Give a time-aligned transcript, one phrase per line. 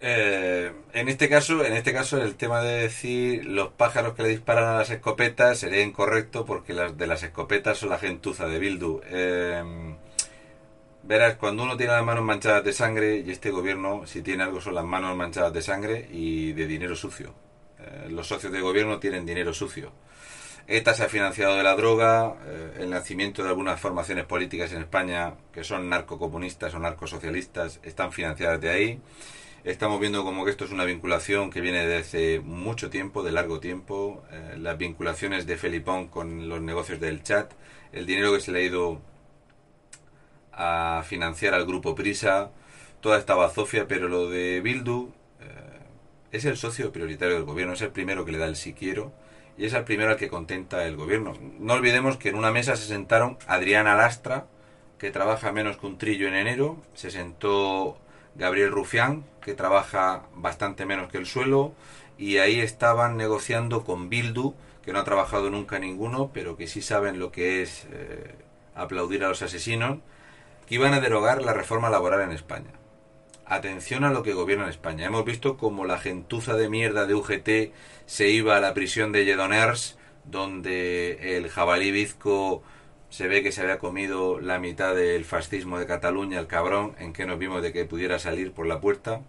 [0.00, 4.28] Eh, en este caso, en este caso, el tema de decir los pájaros que le
[4.28, 8.58] disparan a las escopetas sería incorrecto porque las de las escopetas son la gentuza de
[8.58, 9.00] Bildu.
[9.06, 9.96] Eh,
[11.02, 14.60] verás, cuando uno tiene las manos manchadas de sangre, y este gobierno, si tiene algo,
[14.60, 17.34] son las manos manchadas de sangre y de dinero sucio.
[17.80, 19.92] Eh, los socios de gobierno tienen dinero sucio.
[20.68, 22.34] ETA se ha financiado de la droga,
[22.78, 28.60] el nacimiento de algunas formaciones políticas en España que son narcocomunistas o narcosocialistas están financiadas
[28.60, 29.00] de ahí.
[29.68, 33.60] Estamos viendo como que esto es una vinculación que viene desde mucho tiempo, de largo
[33.60, 34.24] tiempo.
[34.32, 37.52] Eh, las vinculaciones de Felipón con los negocios del chat,
[37.92, 39.02] el dinero que se le ha ido
[40.54, 42.50] a financiar al grupo Prisa,
[43.02, 45.12] toda esta bazofia, pero lo de Bildu
[45.42, 45.80] eh,
[46.32, 49.12] es el socio prioritario del gobierno, es el primero que le da el si quiero
[49.58, 51.34] y es el primero al que contenta el gobierno.
[51.58, 54.46] No olvidemos que en una mesa se sentaron Adriana Lastra,
[54.98, 57.98] que trabaja menos que un trillo en enero, se sentó
[58.38, 61.74] Gabriel Rufián, que trabaja bastante menos que el suelo,
[62.16, 66.80] y ahí estaban negociando con Bildu, que no ha trabajado nunca ninguno, pero que sí
[66.80, 68.36] saben lo que es eh,
[68.74, 69.98] aplaudir a los asesinos,
[70.66, 72.70] que iban a derogar la reforma laboral en España.
[73.44, 75.06] Atención a lo que gobierna en España.
[75.06, 77.72] Hemos visto como la gentuza de mierda de UGT
[78.06, 82.62] se iba a la prisión de Lledoners, donde el jabalí bizco
[83.10, 87.12] se ve que se había comido la mitad del fascismo de Cataluña, el cabrón, en
[87.12, 89.22] que nos vimos de que pudiera salir por la puerta.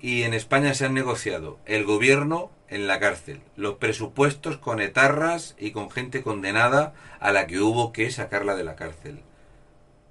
[0.00, 5.54] Y en España se han negociado el gobierno en la cárcel, los presupuestos con etarras
[5.58, 9.20] y con gente condenada a la que hubo que sacarla de la cárcel.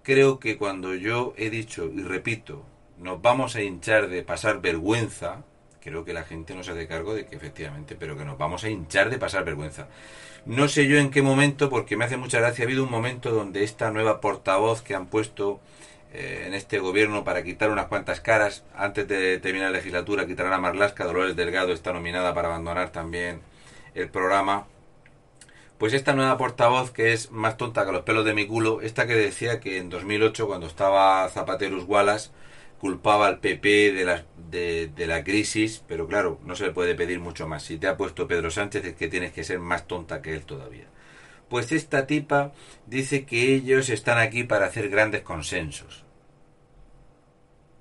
[0.02, 2.66] Creo que cuando yo he dicho y repito,
[3.00, 5.44] nos vamos a hinchar de pasar vergüenza,
[5.84, 8.64] creo que la gente no se hace cargo de que efectivamente, pero que nos vamos
[8.64, 9.88] a hinchar de pasar vergüenza.
[10.46, 13.32] No sé yo en qué momento, porque me hace mucha gracia, ha habido un momento
[13.32, 15.60] donde esta nueva portavoz que han puesto
[16.14, 20.54] eh, en este gobierno para quitar unas cuantas caras, antes de terminar la legislatura, quitarán
[20.54, 23.42] a Marlasca, Dolores Delgado está nominada para abandonar también
[23.94, 24.68] el programa.
[25.78, 29.06] Pues esta nueva portavoz que es más tonta que los pelos de mi culo, esta
[29.06, 32.30] que decía que en 2008 cuando estaba Zapaterus Wallace
[32.84, 37.22] culpaba al PP de la, de, la crisis, pero claro, no se le puede pedir
[37.22, 37.64] mucho más.
[37.64, 40.44] Si te ha puesto Pedro Sánchez es que tienes que ser más tonta que él
[40.44, 40.88] todavía.
[41.48, 42.52] Pues esta tipa
[42.86, 46.04] dice que ellos están aquí para hacer grandes consensos.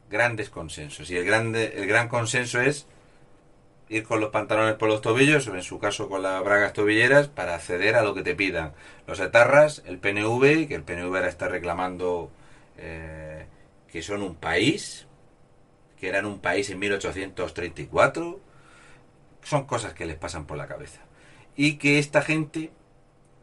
[0.09, 1.11] Grandes consensos.
[1.11, 2.87] Y el, grande, el gran consenso es
[3.89, 7.27] ir con los pantalones por los tobillos, o en su caso con las bragas tobilleras,
[7.27, 8.73] para acceder a lo que te pidan.
[9.09, 12.31] Los etarras, el PNV, que el PNV ahora está reclamando
[12.79, 13.22] eh,
[13.93, 15.07] que son un país,
[16.01, 18.41] que eran un país en 1834,
[19.43, 21.03] son cosas que les pasan por la cabeza.
[21.57, 22.73] Y que esta gente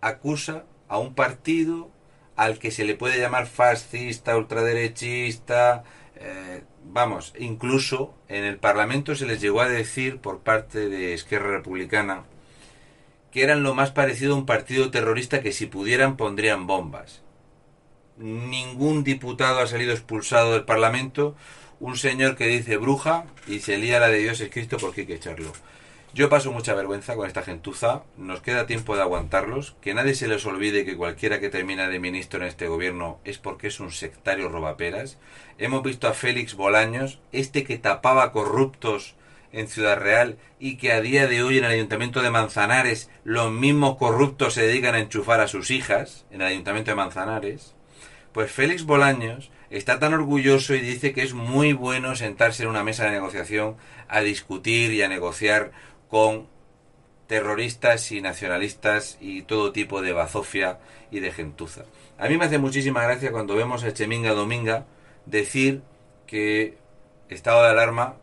[0.01, 1.91] acusa a un partido
[2.35, 5.83] al que se le puede llamar fascista, ultraderechista,
[6.15, 11.51] eh, vamos, incluso en el Parlamento se les llegó a decir por parte de Esquerra
[11.51, 12.23] Republicana
[13.31, 17.21] que eran lo más parecido a un partido terrorista que si pudieran pondrían bombas
[18.19, 21.35] ningún diputado ha salido expulsado del Parlamento,
[21.79, 25.07] un señor que dice bruja y se lía la de Dios es Cristo porque hay
[25.07, 25.51] que echarlo.
[26.13, 30.27] Yo paso mucha vergüenza con esta gentuza, nos queda tiempo de aguantarlos, que nadie se
[30.27, 33.91] les olvide que cualquiera que termina de ministro en este gobierno es porque es un
[33.91, 35.17] sectario robaperas.
[35.59, 39.15] Hemos visto a Félix Bolaños, este que tapaba corruptos
[39.51, 43.51] en Ciudad Real y que a día de hoy en el Ayuntamiento de Manzanares los
[43.51, 47.75] mismos corruptos se dedican a enchufar a sus hijas en el Ayuntamiento de Manzanares.
[48.33, 52.83] Pues Félix Bolaños está tan orgulloso y dice que es muy bueno sentarse en una
[52.83, 53.75] mesa de negociación
[54.07, 55.71] a discutir y a negociar
[56.09, 56.47] con
[57.27, 60.79] terroristas y nacionalistas y todo tipo de bazofia
[61.09, 61.85] y de gentuza.
[62.19, 64.85] A mí me hace muchísima gracia cuando vemos a Cheminga Dominga
[65.25, 65.81] decir
[66.27, 66.77] que
[67.29, 68.17] estado de alarma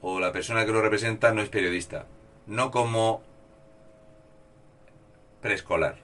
[0.00, 2.06] o la persona que lo representa no es periodista,
[2.46, 3.22] no como
[5.40, 5.98] preescolar.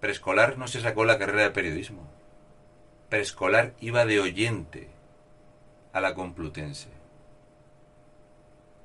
[0.00, 2.15] Preescolar no se sacó la carrera de periodismo
[3.08, 4.88] preescolar iba de oyente
[5.92, 6.88] a la Complutense.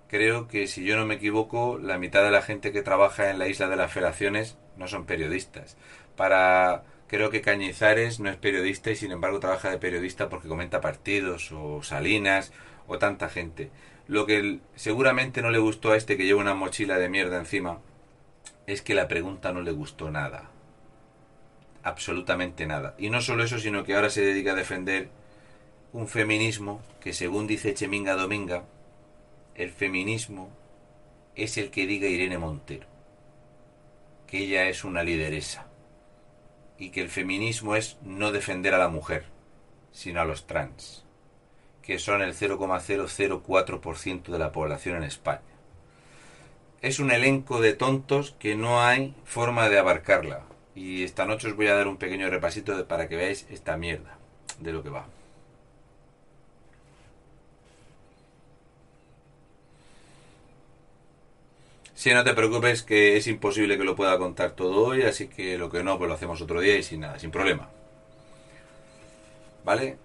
[0.08, 3.40] Creo que si yo no me equivoco, la mitad de la gente que trabaja en
[3.40, 5.78] la isla de las Federaciones no son periodistas.
[6.16, 10.82] Para creo que Cañizares no es periodista y sin embargo trabaja de periodista porque comenta
[10.82, 12.52] partidos o Salinas
[12.88, 13.72] o tanta gente.
[14.08, 17.80] Lo que seguramente no le gustó a este que lleva una mochila de mierda encima
[18.68, 20.50] es que la pregunta no le gustó nada
[21.84, 22.96] absolutamente nada.
[22.98, 25.10] Y no solo eso, sino que ahora se dedica a defender
[25.94, 28.64] un feminismo que, según dice Cheminga Dominga,
[29.56, 30.50] el feminismo
[31.36, 32.88] es el que diga Irene Montero,
[34.28, 35.68] que ella es una lideresa,
[36.78, 39.26] y que el feminismo es no defender a la mujer,
[39.92, 41.06] sino a los trans.
[41.82, 45.42] que son el 0,004% de la población en España.
[46.82, 50.44] Es un elenco de tontos que no hay forma de abarcarla.
[50.76, 54.18] Y esta noche os voy a dar un pequeño repasito para que veáis esta mierda
[54.60, 55.06] de lo que va.
[62.02, 65.58] Si no te preocupes que es imposible que lo pueda contar todo hoy, así que
[65.60, 67.70] lo que no, pues lo hacemos otro día y sin nada, sin problema.
[69.64, 69.98] ¿Vale?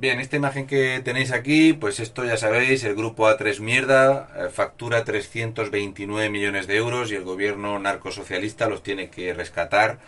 [0.00, 4.48] Bien, esta imagen que tenéis aquí, pues esto ya sabéis, el grupo A3 Mierda eh,
[4.48, 9.98] factura 329 millones de euros y el gobierno narcosocialista los tiene que rescatar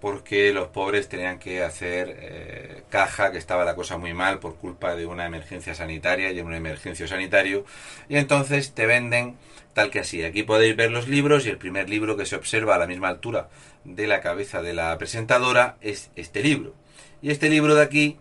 [0.00, 4.56] porque los pobres tenían que hacer eh, caja, que estaba la cosa muy mal por
[4.56, 7.64] culpa de una emergencia sanitaria y en un emergencio sanitario,
[8.08, 9.36] y entonces te venden
[9.74, 10.24] tal que así.
[10.24, 13.10] Aquí podéis ver los libros y el primer libro que se observa a la misma
[13.10, 13.48] altura
[13.84, 16.74] de la cabeza de la presentadora es este libro.
[17.22, 18.18] Y este libro de aquí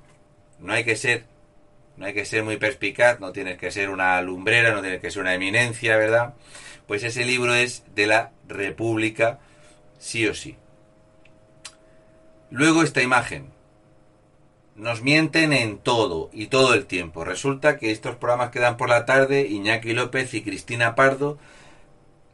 [0.60, 1.25] no hay que ser
[1.98, 5.12] no hay que ser muy perspicaz, no tienes que ser una lumbrera, no tienes que
[5.12, 6.34] ser una eminencia, ¿verdad?
[6.88, 9.40] Pues ese libro es de la República,
[9.98, 10.57] sí o sí.
[12.50, 13.54] Luego esta imagen.
[14.75, 17.24] Nos mienten en todo y todo el tiempo.
[17.24, 21.38] Resulta que estos programas que dan por la tarde, Iñaki López y Cristina Pardo,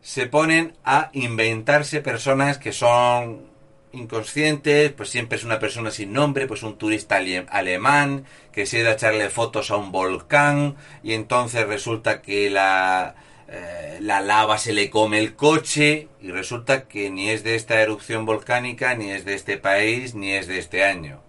[0.01, 3.50] se ponen a inventarse personas que son
[3.93, 7.17] inconscientes, pues siempre es una persona sin nombre, pues un turista
[7.49, 13.15] alemán que se da a echarle fotos a un volcán y entonces resulta que la
[13.47, 17.81] eh, la lava se le come el coche y resulta que ni es de esta
[17.81, 21.21] erupción volcánica, ni es de este país, ni es de este año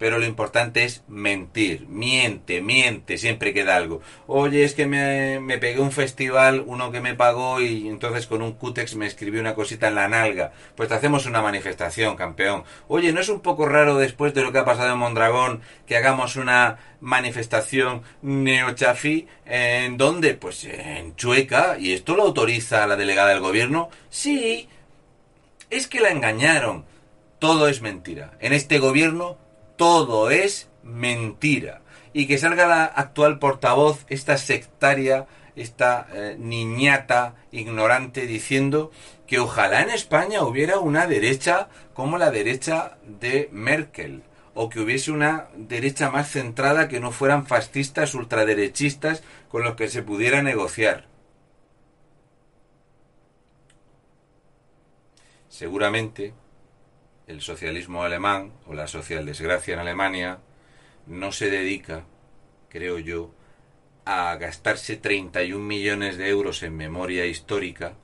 [0.00, 1.86] pero lo importante es mentir.
[1.86, 4.00] Miente, miente, siempre queda algo.
[4.26, 8.40] Oye, es que me, me, pegué un festival, uno que me pagó y entonces con
[8.40, 10.52] un cútex me escribió una cosita en la nalga.
[10.74, 12.64] Pues te hacemos una manifestación, campeón.
[12.88, 15.98] Oye, ¿no es un poco raro después de lo que ha pasado en Mondragón que
[15.98, 19.28] hagamos una manifestación neochafí?
[19.44, 20.32] ¿En dónde?
[20.32, 21.76] Pues en Chueca.
[21.78, 23.90] ¿Y esto lo autoriza la delegada del gobierno?
[24.08, 24.66] Sí.
[25.68, 26.86] Es que la engañaron.
[27.38, 28.38] Todo es mentira.
[28.40, 29.36] En este gobierno
[29.80, 31.80] todo es mentira.
[32.12, 38.90] Y que salga la actual portavoz, esta sectaria, esta eh, niñata ignorante, diciendo
[39.26, 44.22] que ojalá en España hubiera una derecha como la derecha de Merkel,
[44.52, 49.88] o que hubiese una derecha más centrada que no fueran fascistas, ultraderechistas, con los que
[49.88, 51.06] se pudiera negociar.
[55.48, 56.34] Seguramente
[57.30, 60.40] el socialismo alemán o la socialdesgracia en Alemania
[61.06, 62.04] no se dedica,
[62.68, 63.32] creo yo,
[64.04, 67.94] a gastarse 31 millones de euros en memoria histórica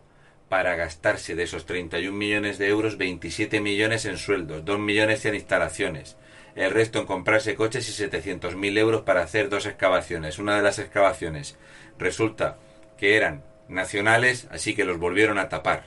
[0.49, 5.35] para gastarse de esos 31 millones de euros 27 millones en sueldos, 2 millones en
[5.35, 6.17] instalaciones,
[6.55, 10.39] el resto en comprarse coches y 700.000 euros para hacer dos excavaciones.
[10.39, 11.59] Una de las excavaciones
[11.99, 12.59] resulta
[12.97, 15.85] que eran nacionales, así que los volvieron a tapar.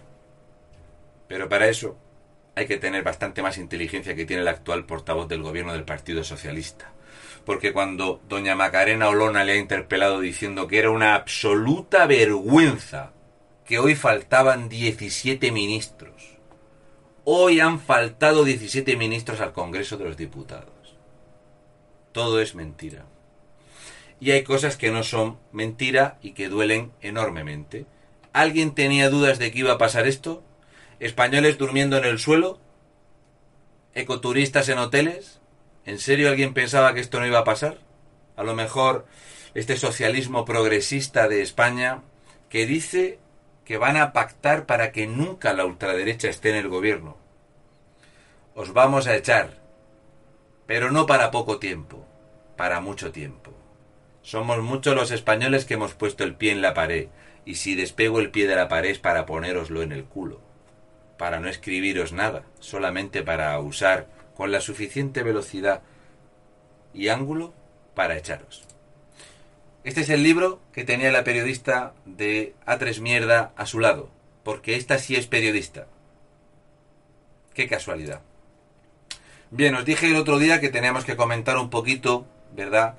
[1.27, 1.97] Pero para eso
[2.56, 6.24] hay que tener bastante más inteligencia que tiene el actual portavoz del gobierno del Partido
[6.24, 6.92] Socialista.
[7.46, 13.13] Porque cuando doña Macarena Olona le ha interpelado diciendo que era una absoluta vergüenza
[13.66, 16.40] que hoy faltaban 17 ministros.
[17.24, 20.96] Hoy han faltado 17 ministros al Congreso de los Diputados.
[22.12, 23.06] Todo es mentira.
[24.19, 27.86] Y hay cosas que no son mentira y que duelen enormemente.
[28.34, 30.44] ¿Alguien tenía dudas de que iba a pasar esto?
[31.00, 32.60] Españoles durmiendo en el suelo,
[33.94, 35.39] ecoturistas en hoteles.
[35.86, 37.79] ¿En serio alguien pensaba que esto no iba a pasar?
[38.36, 39.06] A lo mejor
[39.53, 42.03] este socialismo progresista de España
[42.50, 43.20] que dice
[43.65, 47.18] que van a pactar para que nunca la ultraderecha esté en el gobierno.
[48.56, 49.58] Os vamos a echar,
[50.65, 52.06] pero no para poco tiempo,
[52.58, 53.53] para mucho tiempo.
[54.22, 57.08] Somos muchos los españoles que hemos puesto el pie en la pared,
[57.46, 60.49] y si despego el pie de la pared es para ponéroslo en el culo
[61.19, 65.81] para no escribiros nada, solamente para usar con la suficiente velocidad
[66.93, 67.53] y ángulo
[67.93, 68.63] para echaros.
[69.83, 74.09] Este es el libro que tenía la periodista de A3 Mierda a su lado,
[74.43, 75.88] porque esta sí es periodista.
[77.53, 78.21] Qué casualidad.
[79.51, 82.95] Bien, os dije el otro día que teníamos que comentar un poquito, ¿verdad?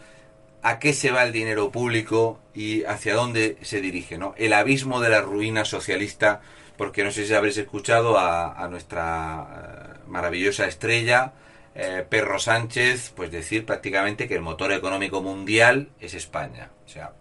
[0.60, 4.34] A qué se va el dinero público y hacia dónde se dirige, ¿no?
[4.36, 6.42] El abismo de la ruina socialista
[6.80, 11.34] porque no sé si habréis escuchado a, nuestra eh, maravillosa estrella,
[11.75, 16.70] eh, Perro Sánchez, pues decir prácticamente que el motor económico mundial es España.
[16.87, 17.12] O sea,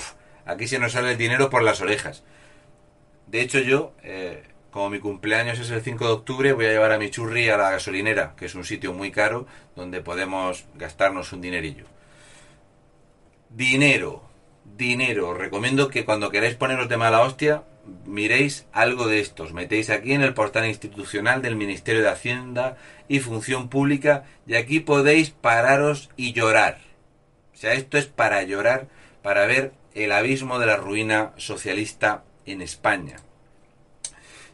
[0.46, 2.24] aquí se nos sale el dinero por las orejas.
[3.28, 6.94] De hecho, yo, eh, como mi cumpleaños es el 5 de octubre, voy a llevar
[6.94, 11.34] a mi churri a la gasolinera, que es un sitio muy caro donde podemos gastarnos
[11.34, 11.84] un dinerillo.
[13.50, 14.24] Dinero,
[14.78, 15.32] dinero.
[15.32, 17.64] Os recomiendo que cuando queráis poneros de mala hostia,
[18.06, 19.54] miréis algo de estos.
[19.54, 22.78] Metéis aquí en el portal institucional del Ministerio de Hacienda
[23.08, 26.80] y Función Pública y aquí podéis pararos y llorar.
[27.54, 28.88] O sea, esto es para llorar,
[29.22, 33.18] para ver el abismo de la ruina socialista en España.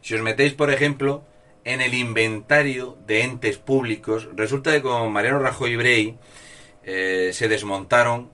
[0.02, 1.24] Si os metéis, por ejemplo,
[1.64, 6.16] en el inventario de entes públicos, resulta que con Mariano Rajoy Brey
[6.84, 8.30] eh, se desmontaron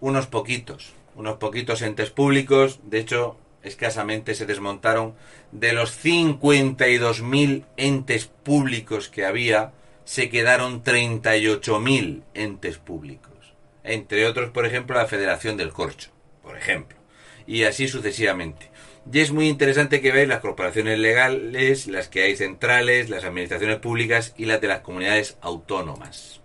[0.00, 5.14] unos poquitos, unos poquitos entes públicos, de hecho, escasamente se desmontaron
[5.52, 9.72] de los 52.000 entes públicos que había,
[10.04, 13.54] se quedaron 38.000 entes públicos.
[13.84, 16.10] Entre otros, por ejemplo, la Federación del Corcho,
[16.42, 16.98] por ejemplo.
[17.46, 18.70] Y así sucesivamente.
[19.10, 23.78] Y es muy interesante que veáis las corporaciones legales, las que hay centrales, las administraciones
[23.78, 26.40] públicas y las de las comunidades autónomas.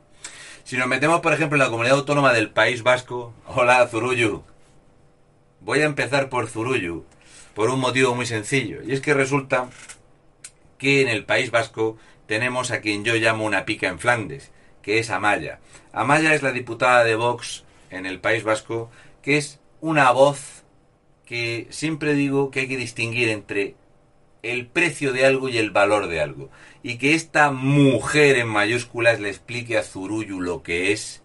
[0.64, 4.44] Si nos metemos, por ejemplo, en la comunidad autónoma del País Vasco, hola Zurullu,
[5.66, 7.06] voy a empezar por Zurullu,
[7.56, 9.70] por un motivo muy sencillo, y es que resulta
[10.78, 14.52] que en el País Vasco tenemos a quien yo llamo una pica en Flandes,
[14.84, 15.60] que es Amaya.
[15.92, 18.92] Amaya es la diputada de Vox en el País Vasco,
[19.24, 20.64] que es una voz
[21.26, 23.76] que siempre digo que hay que distinguir entre
[24.44, 26.52] el precio de algo y el valor de algo.
[26.84, 31.24] Y que esta mujer en mayúsculas le explique a Zurullu lo que es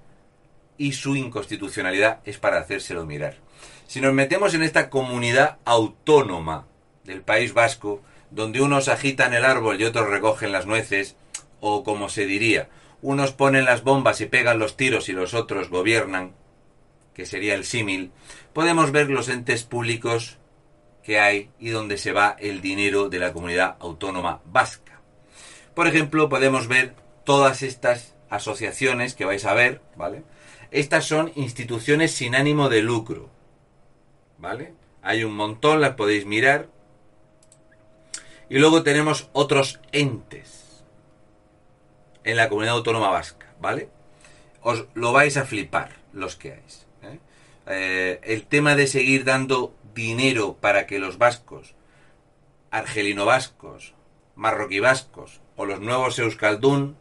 [0.78, 3.36] y su inconstitucionalidad es para hacérselo mirar.
[3.90, 6.68] Si nos metemos en esta comunidad autónoma
[7.02, 11.16] del País Vasco, donde unos agitan el árbol y otros recogen las nueces,
[11.58, 12.68] o como se diría,
[13.02, 16.36] unos ponen las bombas y pegan los tiros y los otros gobiernan,
[17.14, 18.12] que sería el símil,
[18.52, 20.38] podemos ver los entes públicos
[21.02, 25.00] que hay y donde se va el dinero de la comunidad autónoma vasca.
[25.74, 26.94] Por ejemplo, podemos ver
[27.24, 30.22] todas estas asociaciones que vais a ver, ¿vale?
[30.70, 33.30] Estas son instituciones sin ánimo de lucro,
[34.40, 34.74] ¿vale?
[35.02, 36.68] Hay un montón, las podéis mirar.
[38.48, 40.84] Y luego tenemos otros entes
[42.24, 43.88] en la comunidad autónoma vasca, ¿vale?
[44.62, 46.60] Os lo vais a flipar los que hay.
[47.66, 51.74] Eh, el tema de seguir dando dinero para que los vascos,
[52.70, 53.94] argelino-vascos,
[54.34, 56.96] marroquí-vascos o los nuevos euskaldún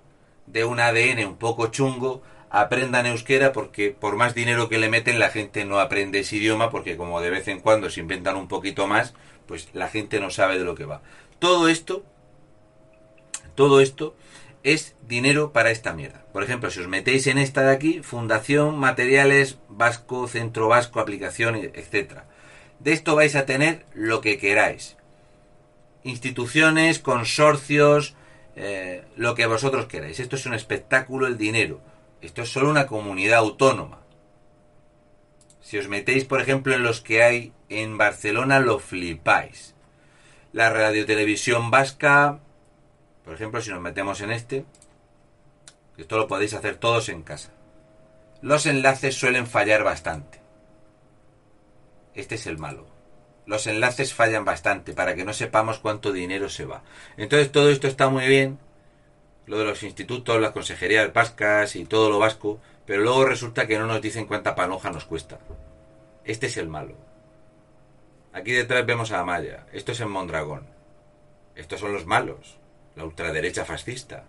[0.46, 5.20] de un ADN un poco chungo aprendan euskera porque por más dinero que le meten
[5.20, 8.48] la gente no aprende ese idioma porque como de vez en cuando se inventan un
[8.48, 9.14] poquito más,
[9.46, 11.02] pues la gente no sabe de lo que va.
[11.40, 12.04] Todo esto,
[13.56, 14.16] todo esto
[14.64, 16.26] es dinero para esta mierda.
[16.34, 21.56] Por ejemplo, si os metéis en esta de aquí, Fundación Materiales Vasco, Centro Vasco, Aplicación,
[21.56, 22.22] etc.
[22.80, 24.98] De esto vais a tener lo que queráis.
[26.04, 28.16] Instituciones, consorcios,
[28.56, 30.20] eh, lo que vosotros queráis.
[30.20, 31.82] Esto es un espectáculo, el dinero.
[32.22, 34.00] Esto es solo una comunidad autónoma.
[35.62, 39.76] Si os metéis, por ejemplo, en los que hay en Barcelona, lo flipáis.
[40.52, 42.40] La radiotelevisión vasca,
[43.24, 44.66] por ejemplo, si nos metemos en este,
[45.98, 47.52] esto lo podéis hacer todos en casa.
[48.42, 50.42] Los enlaces suelen fallar bastante.
[52.16, 52.88] Este es el malo.
[53.46, 56.84] Los enlaces fallan bastante para que no sepamos cuánto dinero se va.
[57.18, 58.60] Entonces todo esto está muy bien,
[59.50, 63.80] lo de los institutos, las consejerías vascas y todo lo vasco, pero luego resulta que
[63.80, 65.40] no nos dicen cuánta panoja nos cuesta.
[66.24, 66.96] Este es el malo.
[68.32, 69.66] Aquí detrás vemos a Amaya.
[69.74, 70.68] Esto es en Mondragón.
[71.56, 72.60] Estos son los malos
[73.00, 74.26] la ultraderecha fascista.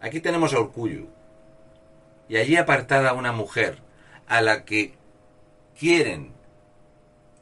[0.00, 1.08] Aquí tenemos a Urcuyu.
[2.26, 3.78] Y allí apartada una mujer
[4.26, 4.94] a la que
[5.78, 6.32] quieren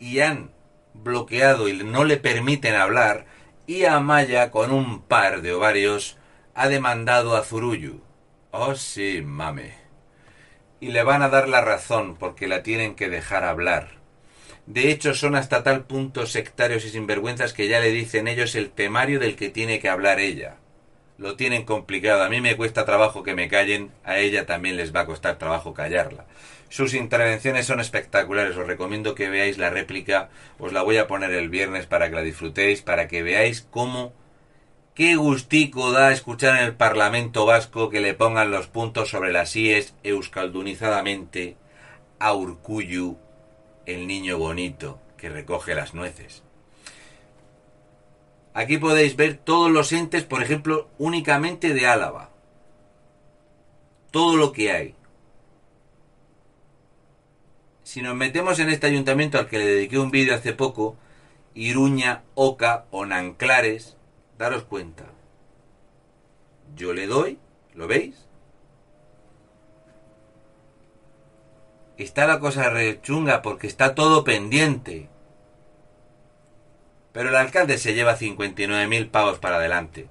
[0.00, 0.50] y han
[0.92, 3.26] bloqueado y no le permiten hablar,
[3.66, 6.17] y Amaya con un par de ovarios
[6.58, 8.00] ha demandado a Zuruyu.
[8.50, 9.74] Oh sí, mame.
[10.80, 13.90] Y le van a dar la razón porque la tienen que dejar hablar.
[14.66, 18.70] De hecho, son hasta tal punto sectarios y sinvergüenzas que ya le dicen ellos el
[18.70, 20.56] temario del que tiene que hablar ella.
[21.16, 22.24] Lo tienen complicado.
[22.24, 25.38] A mí me cuesta trabajo que me callen, a ella también les va a costar
[25.38, 26.26] trabajo callarla.
[26.70, 28.56] Sus intervenciones son espectaculares.
[28.56, 30.28] Os recomiendo que veáis la réplica.
[30.58, 34.12] Os la voy a poner el viernes para que la disfrutéis, para que veáis cómo
[34.98, 39.54] qué gustico da escuchar en el Parlamento vasco que le pongan los puntos sobre las
[39.54, 41.56] IES euskaldunizadamente
[42.18, 43.16] a Urcuyu
[43.86, 46.42] el niño bonito que recoge las nueces.
[48.54, 52.30] Aquí podéis ver todos los entes, por ejemplo, únicamente de Álava.
[54.10, 54.94] Todo lo que hay.
[57.84, 60.96] Si nos metemos en este ayuntamiento al que le dediqué un vídeo hace poco,
[61.54, 63.97] Iruña, Oca o Nanclares,
[64.38, 65.04] daros cuenta.
[66.74, 67.38] Yo le doy,
[67.74, 68.28] ¿lo veis?
[71.98, 75.08] está la cosa rechunga porque está todo pendiente.
[77.12, 80.06] Pero el alcalde se lleva 59.000 pavos para adelante.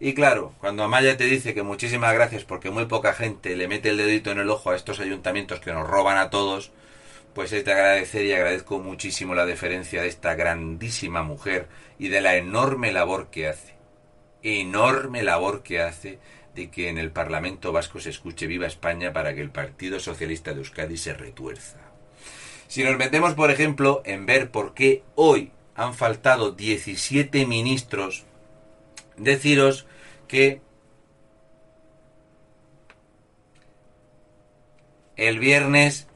[0.00, 3.90] Y claro, cuando Amaya te dice que muchísimas gracias porque muy poca gente le mete
[3.90, 6.72] el dedito en el ojo a estos ayuntamientos que nos roban a todos,
[7.34, 12.20] pues es de agradecer y agradezco muchísimo la deferencia de esta grandísima mujer y de
[12.20, 13.74] la enorme labor que hace.
[14.42, 16.20] Enorme labor que hace
[16.54, 20.52] de que en el Parlamento Vasco se escuche viva España para que el Partido Socialista
[20.52, 21.78] de Euskadi se retuerza.
[22.68, 28.24] Si nos metemos, por ejemplo, en ver por qué hoy han faltado 17 ministros,
[29.16, 29.86] deciros
[30.28, 30.60] que
[35.16, 36.06] el viernes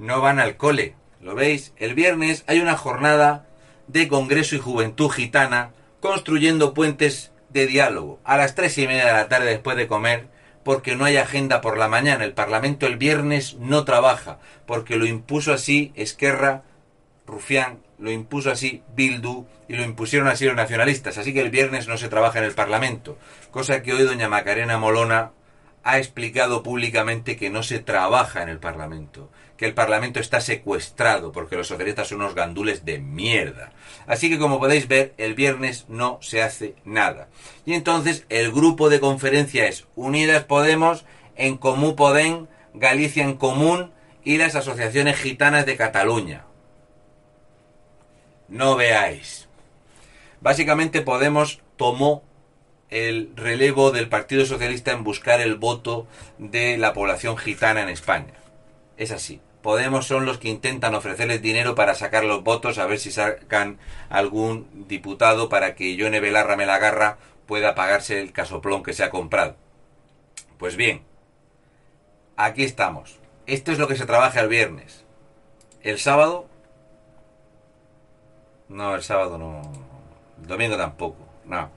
[0.00, 0.94] no van al cole.
[1.20, 1.74] ¿Lo veis?
[1.76, 3.46] El viernes hay una jornada
[3.86, 9.12] de Congreso y Juventud Gitana construyendo puentes de diálogo a las tres y media de
[9.12, 10.28] la tarde después de comer
[10.64, 12.24] porque no hay agenda por la mañana.
[12.24, 16.62] El Parlamento el viernes no trabaja porque lo impuso así Esquerra,
[17.26, 21.18] Rufián, lo impuso así Bildu y lo impusieron así los nacionalistas.
[21.18, 23.18] Así que el viernes no se trabaja en el Parlamento.
[23.50, 25.32] Cosa que hoy doña Macarena Molona
[25.82, 29.30] ha explicado públicamente que no se trabaja en el Parlamento,
[29.60, 33.72] que el Parlamento está secuestrado porque los socialistas son unos gandules de mierda.
[34.06, 37.28] Así que como podéis ver, el viernes no se hace nada.
[37.66, 41.04] Y entonces el grupo de conferencia es Unidas Podemos,
[41.36, 43.92] En Comú Podem, Galicia en Común
[44.24, 46.46] y las asociaciones gitanas de Cataluña.
[48.48, 49.46] No veáis.
[50.40, 52.24] Básicamente Podemos tomó
[52.88, 56.06] el relevo del Partido Socialista en buscar el voto
[56.38, 58.32] de la población gitana en España.
[58.96, 59.38] Es así.
[59.62, 63.78] Podemos son los que intentan ofrecerles dinero para sacar los votos, a ver si sacan
[64.08, 69.56] algún diputado para que Yone Belarra Melagarra pueda pagarse el casoplón que se ha comprado.
[70.56, 71.02] Pues bien,
[72.36, 73.18] aquí estamos.
[73.46, 75.04] Esto es lo que se trabaja el viernes.
[75.82, 76.46] El sábado...
[78.68, 79.62] No, el sábado no.
[80.38, 81.26] Domingo tampoco.
[81.44, 81.70] No.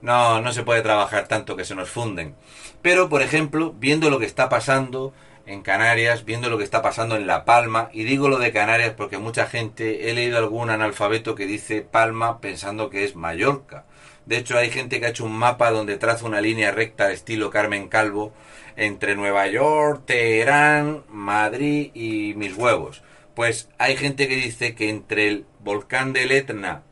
[0.00, 2.36] No, no se puede trabajar tanto que se nos funden.
[2.82, 5.12] Pero, por ejemplo, viendo lo que está pasando
[5.48, 8.92] en Canarias, viendo lo que está pasando en La Palma, y digo lo de Canarias
[8.96, 13.86] porque mucha gente, he leído algún analfabeto que dice Palma pensando que es Mallorca.
[14.26, 17.48] De hecho, hay gente que ha hecho un mapa donde traza una línea recta estilo
[17.48, 18.34] Carmen Calvo
[18.76, 23.02] entre Nueva York, Teherán, Madrid y mis huevos.
[23.34, 26.82] Pues hay gente que dice que entre el volcán del Etna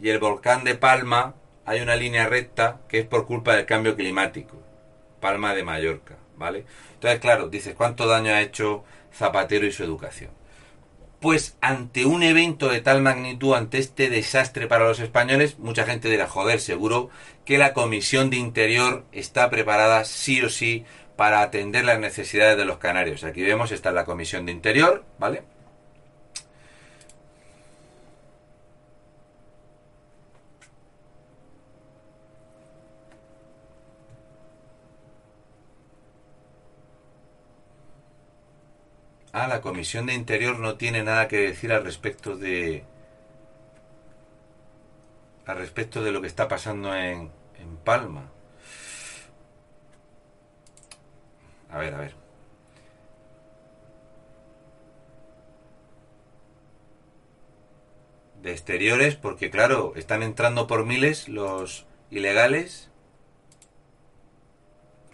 [0.00, 3.94] y el volcán de Palma hay una línea recta que es por culpa del cambio
[3.94, 4.60] climático.
[5.20, 6.64] Palma de Mallorca, ¿vale?
[7.04, 10.30] Entonces, claro, dices, ¿cuánto daño ha hecho Zapatero y su educación?
[11.20, 16.08] Pues ante un evento de tal magnitud, ante este desastre para los españoles, mucha gente
[16.08, 17.10] dirá, joder, seguro
[17.44, 22.64] que la Comisión de Interior está preparada sí o sí para atender las necesidades de
[22.64, 23.22] los canarios.
[23.22, 25.42] Aquí vemos, está la Comisión de Interior, ¿vale?
[39.34, 42.84] Ah, la Comisión de Interior no tiene nada que decir al respecto de.
[45.46, 48.30] al respecto de lo que está pasando en, en Palma.
[51.70, 52.14] A ver, a ver.
[58.40, 62.90] De exteriores, porque claro, están entrando por miles los ilegales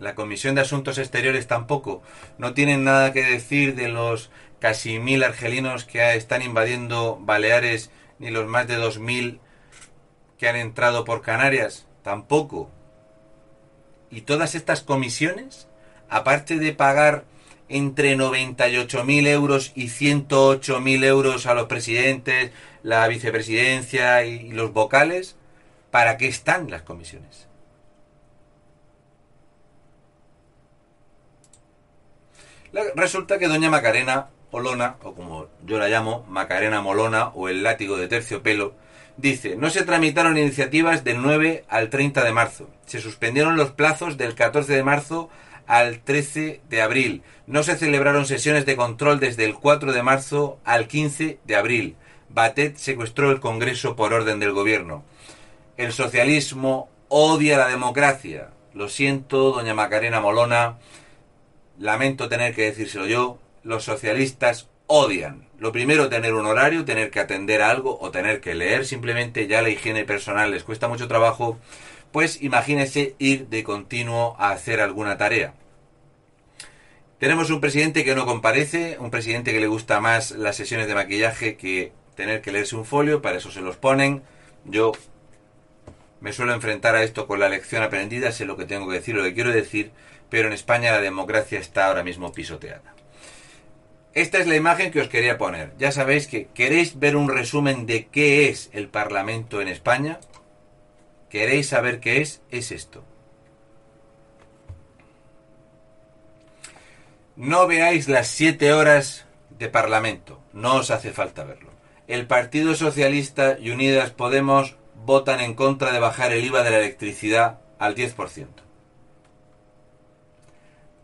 [0.00, 2.02] la Comisión de Asuntos Exteriores tampoco.
[2.38, 8.30] No tienen nada que decir de los casi mil argelinos que están invadiendo Baleares, ni
[8.30, 9.40] los más de dos mil
[10.38, 11.86] que han entrado por Canarias.
[12.02, 12.70] Tampoco.
[14.10, 15.68] Y todas estas comisiones,
[16.08, 17.24] aparte de pagar
[17.68, 22.50] entre 98.000 euros y 108.000 euros a los presidentes,
[22.82, 25.36] la vicepresidencia y los vocales,
[25.92, 27.49] ¿para qué están las comisiones?
[32.94, 37.96] Resulta que doña Macarena Olona, o como yo la llamo, Macarena Molona o el látigo
[37.96, 38.74] de terciopelo,
[39.16, 42.70] dice, no se tramitaron iniciativas del 9 al 30 de marzo.
[42.86, 45.30] Se suspendieron los plazos del 14 de marzo
[45.66, 47.22] al 13 de abril.
[47.46, 51.96] No se celebraron sesiones de control desde el 4 de marzo al 15 de abril.
[52.28, 55.04] Batet secuestró el Congreso por orden del gobierno.
[55.76, 58.50] El socialismo odia la democracia.
[58.74, 60.78] Lo siento, doña Macarena Molona,
[61.80, 65.48] lamento tener que decírselo yo, los socialistas odian.
[65.58, 69.46] Lo primero, tener un horario, tener que atender a algo o tener que leer simplemente
[69.46, 71.58] ya la higiene personal les cuesta mucho trabajo,
[72.12, 75.54] pues imagínese ir de continuo a hacer alguna tarea.
[77.18, 80.94] Tenemos un presidente que no comparece, un presidente que le gusta más las sesiones de
[80.94, 84.22] maquillaje que tener que leerse un folio, para eso se los ponen.
[84.64, 84.92] Yo
[86.20, 89.14] me suelo enfrentar a esto con la lección aprendida, sé lo que tengo que decir,
[89.14, 89.92] lo que quiero decir,
[90.30, 92.94] pero en España la democracia está ahora mismo pisoteada.
[94.14, 95.72] Esta es la imagen que os quería poner.
[95.78, 100.18] Ya sabéis que queréis ver un resumen de qué es el Parlamento en España.
[101.28, 102.42] ¿Queréis saber qué es?
[102.50, 103.04] Es esto.
[107.36, 110.40] No veáis las siete horas de Parlamento.
[110.52, 111.70] No os hace falta verlo.
[112.08, 116.78] El Partido Socialista y Unidas Podemos votan en contra de bajar el IVA de la
[116.78, 118.46] electricidad al 10%.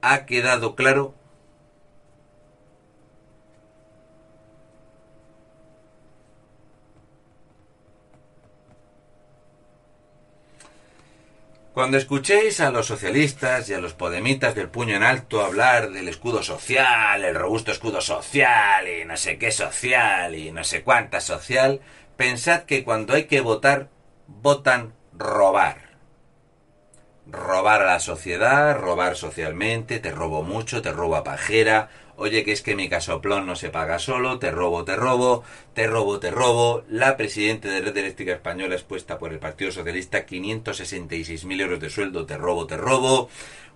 [0.01, 1.15] ¿Ha quedado claro?
[11.77, 16.09] Cuando escuchéis a los socialistas y a los podemitas del puño en alto hablar del
[16.09, 21.21] escudo social, el robusto escudo social y no sé qué social y no sé cuánta
[21.21, 21.83] social,
[22.17, 23.91] pensad que cuando hay que votar,
[24.27, 25.86] votan robar.
[27.29, 32.53] Robar a la sociedad, robar socialmente, te robo mucho, te robo a pajera, oye que
[32.53, 35.43] es que mi casoplón no se paga solo, te robo, te robo,
[35.75, 36.85] te robo, te robo.
[36.89, 42.27] La presidenta de Red Eléctrica Española expuesta por el Partido Socialista, 566.000 euros de sueldo,
[42.27, 43.29] te robo, te robo.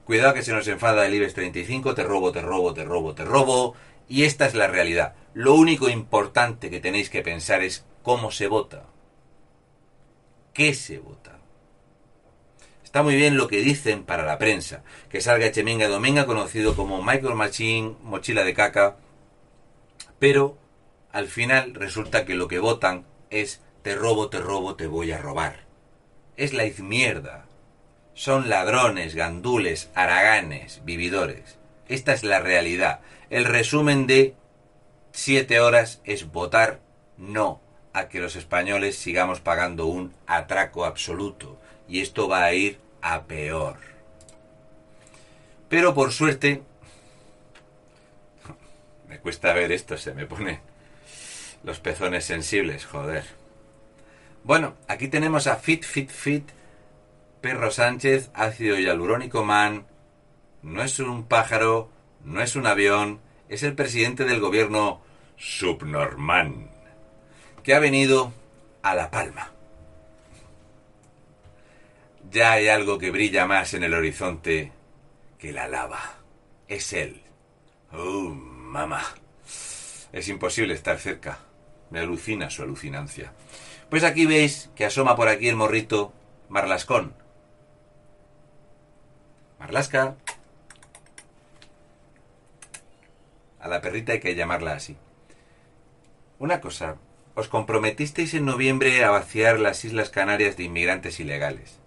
[0.05, 3.25] Cuidado que se nos enfada el IBEX 35, te robo, te robo, te robo, te
[3.25, 3.75] robo.
[4.09, 5.15] Y esta es la realidad.
[5.35, 8.85] Lo único importante que tenéis que pensar es cómo se vota.
[10.53, 11.30] ¿Qué se vota?
[12.91, 14.83] Está muy bien lo que dicen para la prensa.
[15.09, 18.97] Que salga Echeminga Dominga, conocido como Michael Machine, mochila de caca.
[20.19, 20.59] Pero
[21.13, 25.19] al final resulta que lo que votan es te robo, te robo, te voy a
[25.19, 25.67] robar.
[26.37, 27.47] Es la izmierda.
[28.15, 31.61] Son ladrones, gandules, haraganes, vividores.
[31.87, 33.03] Esta es la realidad.
[33.31, 34.35] El resumen de
[35.13, 36.81] siete horas es votar
[37.17, 37.61] no
[37.93, 41.60] a que los españoles sigamos pagando un atraco absoluto.
[41.91, 43.77] Y esto va a ir a peor.
[45.69, 46.63] Pero por suerte...
[49.09, 50.61] Me cuesta ver esto, se me pone
[51.65, 53.25] los pezones sensibles, joder.
[54.45, 56.49] Bueno, aquí tenemos a Fit Fit Fit,
[57.41, 59.85] Perro Sánchez, ácido hialurónico man.
[60.63, 61.91] No es un pájaro,
[62.25, 65.03] no es un avión, es el presidente del gobierno
[65.37, 66.71] subnormán
[67.63, 68.33] que ha venido
[68.83, 69.53] a La Palma.
[72.31, 74.71] Ya hay algo que brilla más en el horizonte
[75.37, 76.19] que la lava.
[76.69, 77.23] Es él.
[77.93, 79.03] ¡Oh, mamá!
[80.13, 81.41] Es imposible estar cerca.
[81.91, 83.33] Me alucina su alucinancia.
[83.89, 86.13] Pues aquí veis que asoma por aquí el morrito
[86.49, 87.15] Marlascón.
[89.59, 90.15] Marlasca.
[93.59, 94.97] A la perrita hay que llamarla así.
[96.39, 96.97] Una cosa,
[97.35, 101.80] os comprometisteis en noviembre a vaciar las Islas Canarias de inmigrantes ilegales.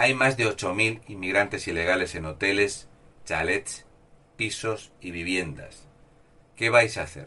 [0.00, 2.86] Hay más de 8.000 inmigrantes ilegales en hoteles,
[3.24, 3.84] chalets,
[4.36, 5.88] pisos y viviendas.
[6.54, 7.26] ¿Qué vais a hacer?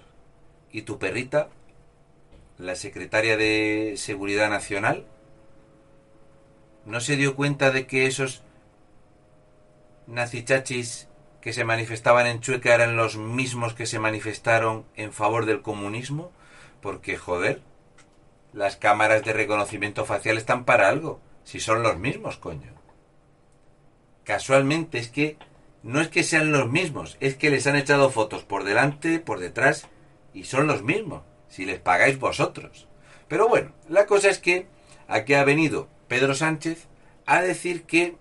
[0.71, 1.49] ¿Y tu perrita?
[2.57, 5.05] ¿La secretaria de Seguridad Nacional?
[6.85, 8.41] ¿No se dio cuenta de que esos
[10.07, 11.09] nazichachis
[11.41, 16.31] que se manifestaban en Chueca eran los mismos que se manifestaron en favor del comunismo?
[16.81, 17.61] Porque, joder,
[18.53, 22.73] las cámaras de reconocimiento facial están para algo, si son los mismos, coño.
[24.23, 25.37] Casualmente es que
[25.83, 29.39] no es que sean los mismos, es que les han echado fotos por delante, por
[29.39, 29.87] detrás,
[30.33, 32.87] y son los mismos, si les pagáis vosotros.
[33.27, 34.67] Pero bueno, la cosa es que
[35.07, 36.87] aquí ha venido Pedro Sánchez
[37.25, 38.15] a decir que...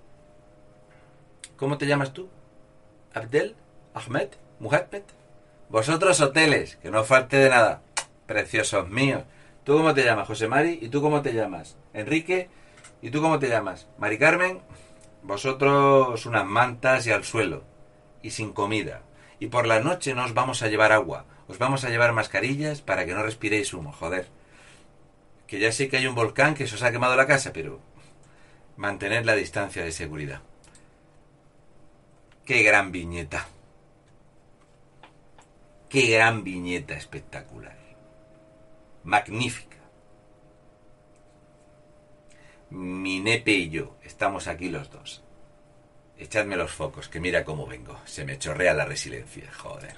[1.57, 2.31] ¿Cómo te llamas tú?
[3.13, 3.57] Abdel,
[3.93, 4.29] Ahmed,
[4.59, 5.03] Muhammad.
[5.69, 7.83] Vosotros hoteles, que no falte de nada
[8.27, 9.25] preciosos míos.
[9.65, 10.79] ¿Tú cómo te llamas, José Mari?
[10.81, 11.77] ¿Y tú cómo te llamas?
[11.93, 12.49] Enrique.
[13.03, 13.89] ¿Y tú cómo te llamas?
[13.99, 14.61] Mari Carmen.
[15.23, 17.65] Vosotros unas mantas y al suelo.
[18.23, 19.03] Y sin comida.
[19.39, 21.25] Y por la noche no os vamos a llevar agua.
[21.49, 24.29] Os vamos a llevar mascarillas para que no respiréis humo, joder.
[25.47, 27.81] Que ya sé que hay un volcán que se os ha quemado la casa, pero
[28.77, 30.43] mantener la distancia de seguridad.
[32.45, 33.49] Qué gran viñeta.
[35.89, 37.81] Qué gran viñeta espectacular
[39.05, 39.70] magnífica.
[42.71, 45.23] Mi nepe y yo, estamos aquí los dos.
[46.19, 47.99] Echadme los focos, que mira cómo vengo.
[48.05, 49.97] Se me chorrea la resiliencia, joder.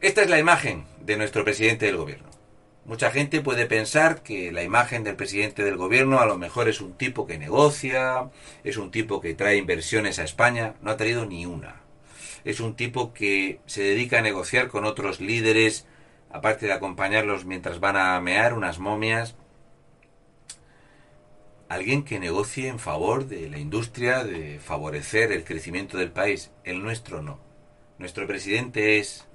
[0.00, 2.28] Esta es la imagen de nuestro presidente del gobierno.
[2.84, 6.80] Mucha gente puede pensar que la imagen del presidente del gobierno a lo mejor es
[6.80, 8.30] un tipo que negocia,
[8.64, 10.74] es un tipo que trae inversiones a España.
[10.82, 11.82] No ha traído ni una.
[12.44, 15.86] es un tipo que se dedica a negociar con otros líderes,
[16.30, 19.36] aparte de acompañarlos mientras van a mear unas momias.
[21.68, 26.50] Alguien que negocie en favor de la industria, de favorecer el crecimiento del país.
[26.64, 27.38] El nuestro no.
[27.98, 29.28] Nuestro presidente es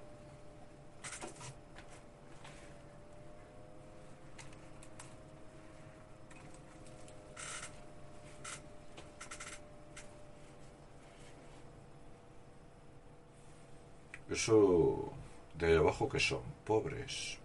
[14.34, 15.14] Eso
[15.60, 17.43] de abajo que son pobres.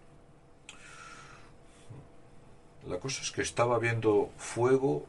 [2.87, 5.05] La cosa es que estaba viendo fuego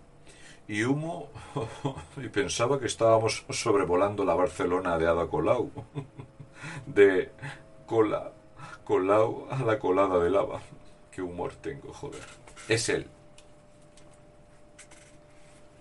[0.68, 1.28] y humo
[2.16, 5.70] y pensaba que estábamos sobrevolando la Barcelona de Ada Colau.
[6.87, 7.30] De
[7.87, 8.33] cola,
[8.85, 10.61] Colau a la colada de lava.
[11.11, 12.20] Qué humor tengo, joder.
[12.68, 13.06] Es él.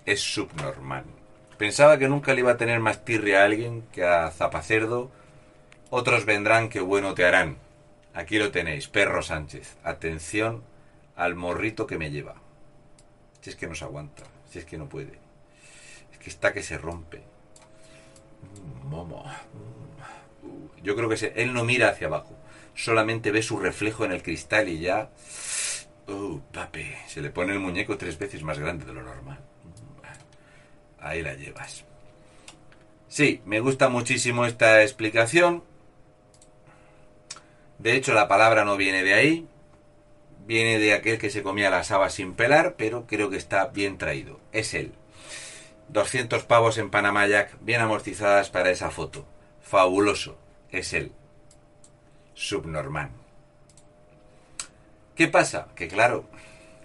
[0.06, 1.04] Es subnormal.
[1.58, 5.12] Pensaba que nunca le iba a tener más tirria a alguien que a Zapacerdo
[5.90, 7.58] otros vendrán que bueno te harán.
[8.14, 9.78] Aquí lo tenéis, Perro Sánchez.
[9.84, 10.64] Atención
[11.20, 12.36] al morrito que me lleva.
[13.42, 15.20] Si es que no se aguanta, si es que no puede.
[16.14, 17.22] Es que está que se rompe.
[18.42, 19.24] Mm, momo.
[19.24, 20.82] Mm.
[20.82, 22.38] Yo creo que él no mira hacia abajo.
[22.74, 25.10] Solamente ve su reflejo en el cristal y ya...
[26.08, 29.40] Uh, papi, se le pone el muñeco tres veces más grande de lo normal.
[29.40, 31.04] Mm.
[31.04, 31.84] Ahí la llevas.
[33.10, 35.64] Sí, me gusta muchísimo esta explicación.
[37.78, 39.48] De hecho, la palabra no viene de ahí,
[40.50, 44.00] viene de aquel que se comía las habas sin pelar, pero creo que está bien
[44.00, 44.40] traído.
[44.52, 44.94] Es él.
[45.90, 49.28] 200 pavos en Panamá Jack, bien amortizadas para esa foto.
[49.62, 50.40] Fabuloso.
[50.72, 51.12] Es él.
[52.34, 53.12] Subnormal.
[55.16, 55.68] ¿Qué pasa?
[55.76, 56.26] Que claro,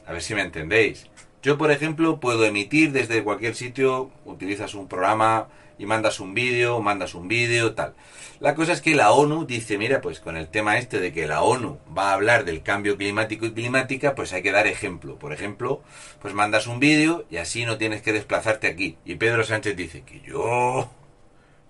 [0.05, 1.07] a ver si me entendéis.
[1.43, 5.49] Yo, por ejemplo, puedo emitir desde cualquier sitio, utilizas un programa
[5.85, 7.95] mandas un vídeo, mandas un vídeo, tal.
[8.41, 11.27] La cosa es que la ONU dice, mira, pues con el tema este de que
[11.27, 15.19] la ONU va a hablar del cambio climático y climática, pues hay que dar ejemplo.
[15.19, 15.83] Por ejemplo,
[16.21, 18.99] pues mandas un vídeo y así no tienes que desplazarte aquí.
[19.05, 20.91] Y Pedro Sánchez dice que yo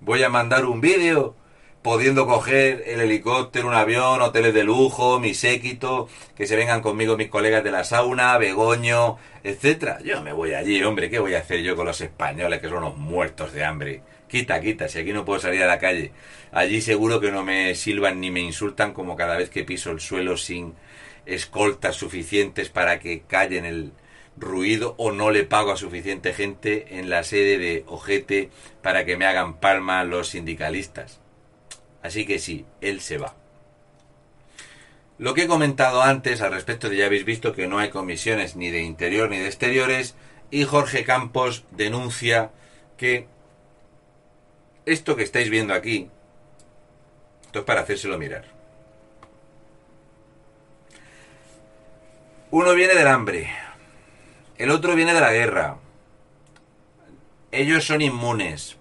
[0.00, 1.36] voy a mandar un vídeo
[1.84, 7.18] pudiendo coger el helicóptero, un avión, hoteles de lujo, mi séquito, que se vengan conmigo
[7.18, 9.98] mis colegas de la sauna, Begoño, etcétera.
[10.02, 12.78] Yo me voy allí, hombre, ¿qué voy a hacer yo con los españoles que son
[12.78, 14.00] unos muertos de hambre?
[14.28, 16.12] Quita, quita, si aquí no puedo salir a la calle.
[16.52, 20.00] Allí seguro que no me silban ni me insultan como cada vez que piso el
[20.00, 20.72] suelo sin
[21.26, 23.92] escoltas suficientes para que callen el
[24.38, 28.48] ruido o no le pago a suficiente gente en la sede de Ojete
[28.80, 31.20] para que me hagan palma los sindicalistas.
[32.04, 33.34] Así que sí, él se va.
[35.16, 38.56] Lo que he comentado antes al respecto de ya habéis visto que no hay comisiones
[38.56, 40.14] ni de interior ni de exteriores
[40.50, 42.50] y Jorge Campos denuncia
[42.98, 43.26] que
[44.84, 46.10] esto que estáis viendo aquí,
[47.46, 48.44] esto es para hacérselo mirar.
[52.50, 53.50] Uno viene del hambre,
[54.58, 55.78] el otro viene de la guerra.
[57.50, 58.76] Ellos son inmunes.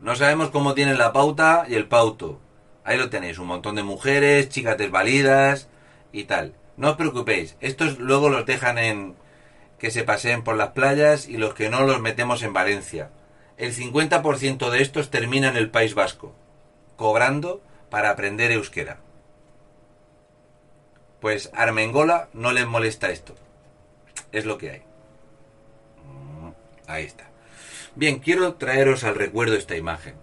[0.00, 2.40] No sabemos cómo tienen la pauta y el pauto.
[2.84, 5.68] Ahí lo tenéis, un montón de mujeres, chicas desvalidas
[6.12, 6.54] y tal.
[6.76, 9.16] No os preocupéis, estos luego los dejan en
[9.78, 13.10] que se paseen por las playas y los que no los metemos en Valencia
[13.56, 16.34] el 50% de estos termina en el País Vasco,
[16.96, 18.98] cobrando para aprender euskera.
[21.20, 23.34] Pues Armengola no les molesta esto.
[24.32, 24.82] Es lo que hay.
[26.04, 26.50] Mm,
[26.86, 27.30] ahí está.
[27.96, 30.16] Bien, quiero traeros al recuerdo esta imagen.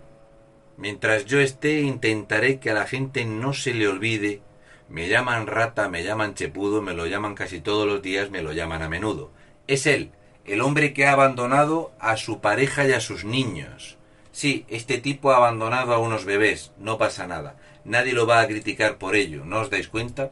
[0.78, 4.42] Mientras yo esté, intentaré que a la gente no se le olvide.
[4.90, 8.54] Me llaman rata, me llaman chepudo, me lo llaman casi todos los días, me lo
[8.54, 9.32] llaman a menudo.
[9.66, 10.12] Es él,
[10.46, 13.98] el hombre que ha abandonado a su pareja y a sus niños.
[14.32, 17.56] Sí, este tipo ha abandonado a unos bebés, no pasa nada.
[17.86, 20.30] Nadie lo va a criticar por ello, ¿no os dais cuenta?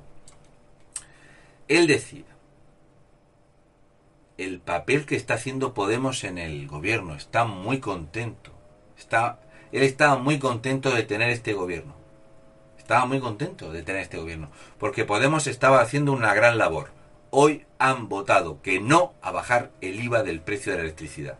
[1.67, 2.25] Él decía,
[4.43, 8.51] el papel que está haciendo Podemos en el gobierno, está muy contento.
[8.97, 9.39] Está,
[9.71, 11.95] él estaba muy contento de tener este gobierno.
[12.77, 16.89] Estaba muy contento de tener este gobierno, porque Podemos estaba haciendo una gran labor
[17.31, 21.37] hoy han votado que no a bajar el IVA del precio de la electricidad.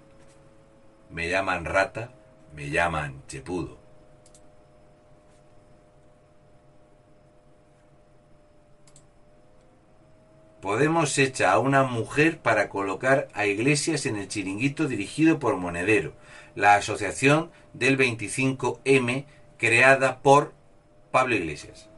[1.10, 2.12] Me llaman rata,
[2.56, 3.81] me llaman chepudo.
[10.62, 16.14] Podemos echar a una mujer para colocar a iglesias en el chiringuito dirigido por Monedero,
[16.56, 19.26] la asociación del 25M
[19.58, 20.54] creada por
[21.12, 21.92] Pablo Iglesias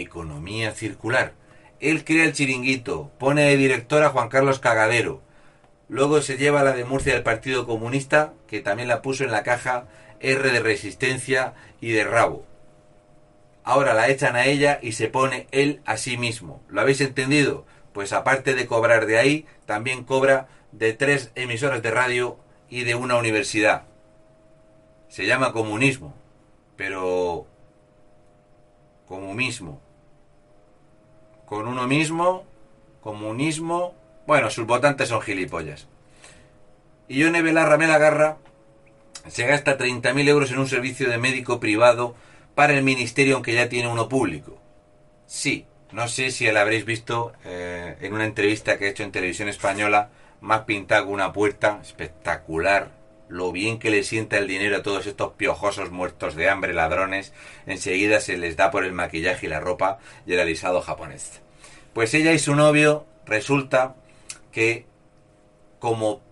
[0.00, 1.32] economía circular.
[1.80, 5.20] Él crea el chiringuito, pone de director a Juan Carlos Cagadero.
[5.88, 9.42] Luego se lleva la de Murcia del Partido Comunista, que también la puso en la
[9.42, 9.86] caja
[10.20, 12.44] R de resistencia y de rabo.
[13.68, 16.62] Ahora la echan a ella y se pone él a sí mismo.
[16.70, 17.66] ¿Lo habéis entendido?
[17.92, 22.38] Pues aparte de cobrar de ahí, también cobra de tres emisoras de radio
[22.70, 23.82] y de una universidad.
[25.10, 26.14] Se llama comunismo,
[26.76, 27.46] pero
[29.06, 29.82] como mismo.
[31.44, 32.46] Con uno mismo,
[33.02, 33.94] comunismo.
[34.26, 35.88] Bueno, sus votantes son gilipollas.
[37.06, 38.38] Y Yone Belarra agarra.
[39.26, 42.14] Se gasta 30.000 euros en un servicio de médico privado
[42.58, 44.60] para el ministerio, aunque ya tiene uno público.
[45.28, 49.12] Sí, no sé si la habréis visto eh, en una entrevista que he hecho en
[49.12, 52.90] televisión española, más pintada una puerta, espectacular,
[53.28, 57.32] lo bien que le sienta el dinero a todos estos piojosos muertos de hambre ladrones,
[57.66, 61.40] enseguida se les da por el maquillaje y la ropa y el alisado japonés.
[61.92, 63.94] Pues ella y su novio resulta
[64.50, 64.84] que
[65.78, 66.22] como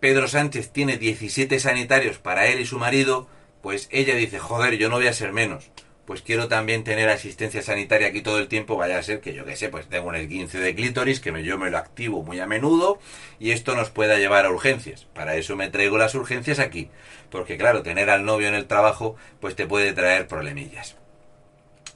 [0.00, 3.28] Pedro Sánchez tiene 17 sanitarios para él y su marido,
[3.62, 5.70] pues ella dice, joder, yo no voy a ser menos
[6.04, 9.44] pues quiero también tener asistencia sanitaria aquí todo el tiempo, vaya a ser que yo
[9.44, 12.40] que sé, pues tengo un esguince de clítoris, que me, yo me lo activo muy
[12.40, 12.98] a menudo
[13.38, 15.06] y esto nos pueda llevar a urgencias.
[15.14, 16.90] Para eso me traigo las urgencias aquí,
[17.30, 20.96] porque claro, tener al novio en el trabajo pues te puede traer problemillas.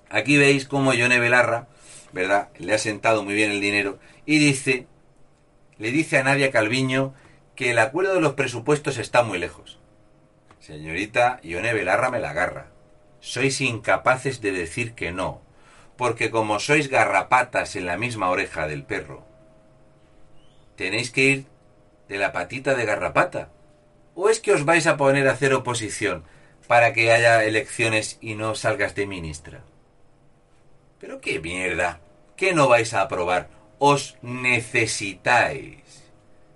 [0.08, 1.66] Aquí veis cómo Yone Belarra,
[2.12, 2.48] ¿verdad?
[2.58, 4.86] Le ha sentado muy bien el dinero y dice,
[5.78, 7.12] le dice a Nadia Calviño
[7.56, 9.75] que el acuerdo de los presupuestos está muy lejos.
[10.66, 12.66] Señorita Yone Belarra me la agarra
[13.20, 15.40] sois incapaces de decir que no,
[15.96, 19.24] porque como sois garrapatas en la misma oreja del perro,
[20.76, 21.46] tenéis que ir
[22.08, 23.50] de la patita de garrapata.
[24.14, 26.24] ¿O es que os vais a poner a hacer oposición
[26.66, 29.62] para que haya elecciones y no salgas de ministra?
[30.98, 32.00] Pero qué mierda,
[32.36, 33.50] ¿qué no vais a aprobar?
[33.78, 36.05] Os necesitáis.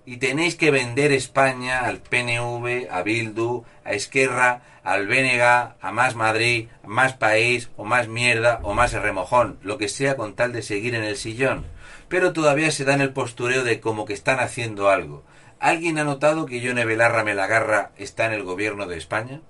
[0.05, 6.15] Y tenéis que vender España al PNV, a Bildu, a Esquerra, al BNG, a más
[6.15, 10.53] Madrid, a más país, o más mierda, o más remojón, lo que sea con tal
[10.53, 11.65] de seguir en el sillón.
[12.09, 15.23] Pero todavía se dan el postureo de como que están haciendo algo.
[15.59, 19.41] ¿Alguien ha notado que Yone Belarra Melagarra está en el gobierno de España?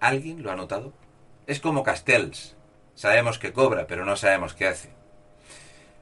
[0.00, 0.92] ¿Alguien lo ha notado?
[1.46, 2.56] Es como Castells.
[2.94, 4.97] Sabemos que cobra, pero no sabemos qué hace.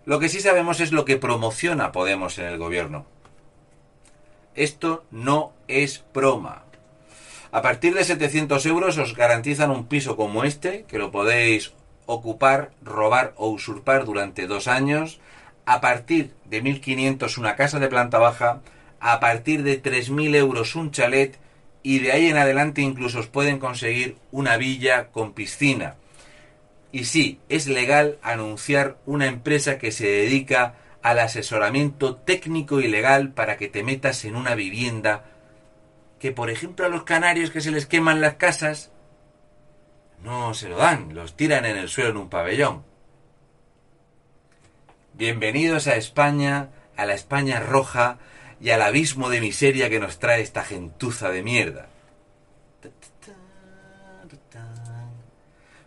[0.06, 3.06] Lo que sí sabemos es lo que promociona Podemos en el gobierno.
[4.54, 6.62] Esto no es broma.
[7.50, 11.72] A partir de 700 euros os garantizan un piso como este, que lo podéis
[12.06, 15.18] ocupar, robar o usurpar durante dos años.
[15.64, 18.60] A partir de 1.500 una casa de planta baja.
[19.00, 21.36] A partir de 3.000 euros un chalet.
[21.82, 25.96] Y de ahí en adelante incluso os pueden conseguir una villa con piscina.
[26.96, 33.32] Y sí, es legal anunciar una empresa que se dedica al asesoramiento técnico y legal
[33.32, 35.26] para que te metas en una vivienda
[36.18, 38.92] que por ejemplo a los canarios que se les queman las casas,
[40.24, 42.82] no se lo dan, los tiran en el suelo en un pabellón.
[45.12, 48.16] Bienvenidos a España, a la España roja
[48.58, 51.88] y al abismo de miseria que nos trae esta gentuza de mierda.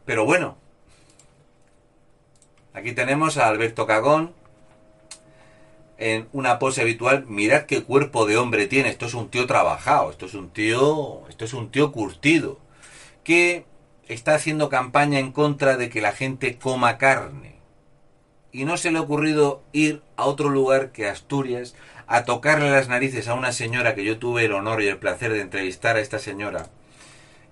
[0.06, 0.69] Pero bueno,
[2.74, 4.34] aquí tenemos a Alberto Cagón,
[5.98, 10.10] en una pose habitual, mirad qué cuerpo de hombre tiene, esto es un tío trabajado,
[10.10, 12.58] esto es un tío, esto es un tío curtido,
[13.24, 13.66] que
[14.08, 17.60] está haciendo campaña en contra de que la gente coma carne.
[18.52, 21.76] Y no se le ha ocurrido ir a otro lugar que Asturias
[22.08, 25.32] a tocarle las narices a una señora que yo tuve el honor y el placer
[25.32, 26.68] de entrevistar a esta señora.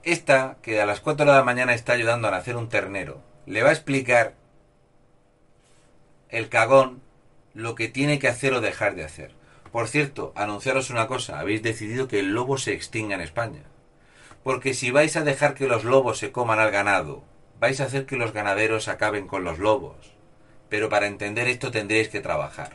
[0.03, 3.61] Esta, que a las 4 de la mañana está ayudando a nacer un ternero, le
[3.61, 4.33] va a explicar
[6.29, 7.01] el cagón
[7.53, 9.31] lo que tiene que hacer o dejar de hacer.
[9.71, 13.63] Por cierto, anunciaros una cosa, habéis decidido que el lobo se extinga en España.
[14.43, 17.23] Porque si vais a dejar que los lobos se coman al ganado,
[17.59, 19.95] vais a hacer que los ganaderos acaben con los lobos.
[20.69, 22.71] Pero para entender esto tendréis que trabajar.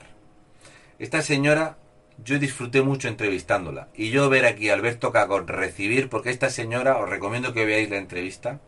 [0.99, 1.79] Esta señora,
[2.23, 3.89] yo disfruté mucho entrevistándola.
[3.95, 7.91] Y yo ver aquí a Alberto Cagón recibir, porque esta señora, os recomiendo que veáis
[7.91, 8.61] la entrevista,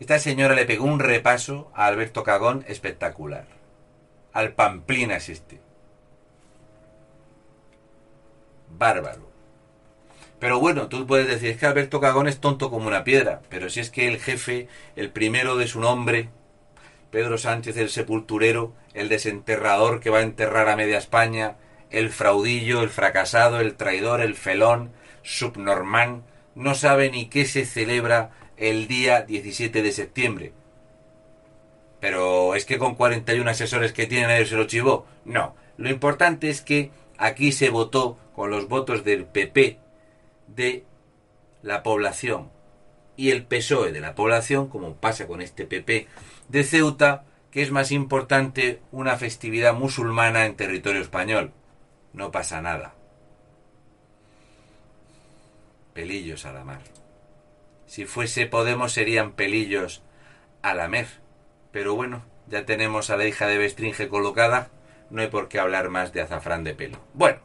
[0.00, 3.55] esta señora le pegó un repaso a Alberto Cagón espectacular
[4.36, 5.62] al Pamplinas este.
[8.68, 9.30] Bárbaro.
[10.38, 13.70] Pero bueno, tú puedes decir, es que Alberto Cagón es tonto como una piedra, pero
[13.70, 16.28] si es que el jefe, el primero de su nombre,
[17.10, 21.56] Pedro Sánchez el sepulturero, el desenterrador que va a enterrar a media España,
[21.88, 26.24] el fraudillo, el fracasado, el traidor, el felón, subnormán,
[26.54, 30.52] no sabe ni qué se celebra el día 17 de septiembre.
[32.00, 35.06] Pero es que con 41 asesores que tiene nadie se lo chivó.
[35.24, 39.78] No, lo importante es que Aquí se votó con los votos del PP
[40.48, 40.84] de
[41.62, 42.50] la población
[43.16, 46.06] y el PSOE de la población, como pasa con este PP
[46.48, 51.52] de Ceuta, que es más importante una festividad musulmana en territorio español.
[52.12, 52.94] No pasa nada.
[55.94, 56.80] Pelillos a la mar.
[57.86, 60.02] Si fuese Podemos serían pelillos
[60.60, 61.06] a la mer.
[61.76, 64.70] Pero bueno, ya tenemos a la hija de Bestringe colocada,
[65.10, 66.98] no hay por qué hablar más de azafrán de pelo.
[67.12, 67.36] Bueno,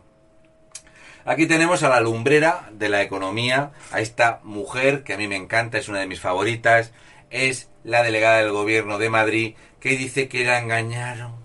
[1.25, 5.36] aquí tenemos a la lumbrera de la economía, a esta mujer que a mí me
[5.36, 6.93] encanta, es una de mis favoritas,
[7.29, 11.36] es la delegada del gobierno de Madrid que dice que la engañaron.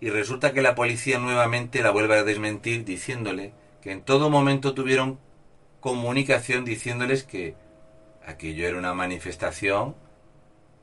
[0.00, 4.74] Y resulta que la policía nuevamente la vuelve a desmentir diciéndole que en todo momento
[4.74, 5.20] tuvieron
[5.78, 7.61] comunicación diciéndoles que
[8.26, 9.94] aquello era una manifestación,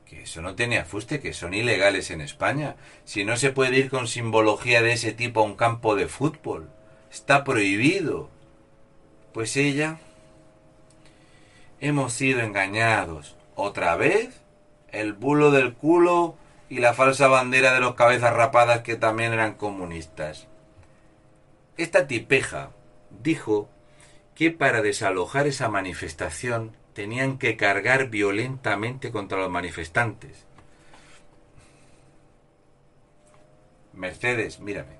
[0.04, 2.76] que eso no tenía fuste, que son ilegales en España.
[3.04, 6.68] Si no se puede ir con simbología de ese tipo a un campo de fútbol,
[7.10, 8.28] está prohibido.
[9.32, 10.00] Pues ella
[11.80, 13.36] hemos sido engañados.
[13.54, 14.40] ¿Otra vez?
[14.90, 16.36] El bulo del culo
[16.68, 20.48] y la falsa bandera de los cabezas rapadas que también eran comunistas.
[21.76, 22.70] Esta tipeja
[23.10, 23.68] dijo
[24.34, 30.46] que para desalojar esa manifestación tenían que cargar violentamente contra los manifestantes.
[33.92, 34.96] Mercedes, mírame.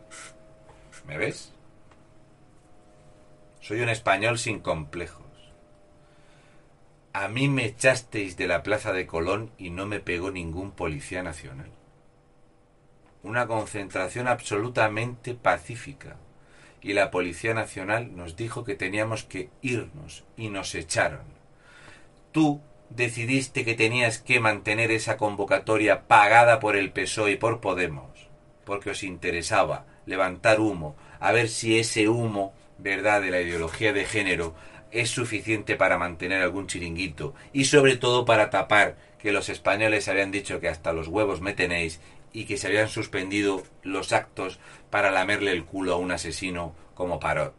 [1.06, 1.52] ¿Me ves?
[3.60, 5.26] Soy un español sin complejos.
[7.12, 11.22] A mí me echasteis de la plaza de Colón y no me pegó ningún policía
[11.22, 11.70] nacional.
[13.22, 16.16] Una concentración absolutamente pacífica.
[16.82, 21.39] Y la Policía Nacional nos dijo que teníamos que irnos y nos echaron.
[22.32, 22.60] Tú
[22.90, 28.28] decidiste que tenías que mantener esa convocatoria pagada por el PSOE y por Podemos,
[28.64, 34.04] porque os interesaba levantar humo, a ver si ese humo, verdad, de la ideología de
[34.04, 34.54] género
[34.90, 40.30] es suficiente para mantener algún chiringuito y sobre todo para tapar que los españoles habían
[40.30, 42.00] dicho que hasta los huevos me tenéis
[42.32, 44.58] y que se habían suspendido los actos
[44.88, 47.54] para lamerle el culo a un asesino como Parot.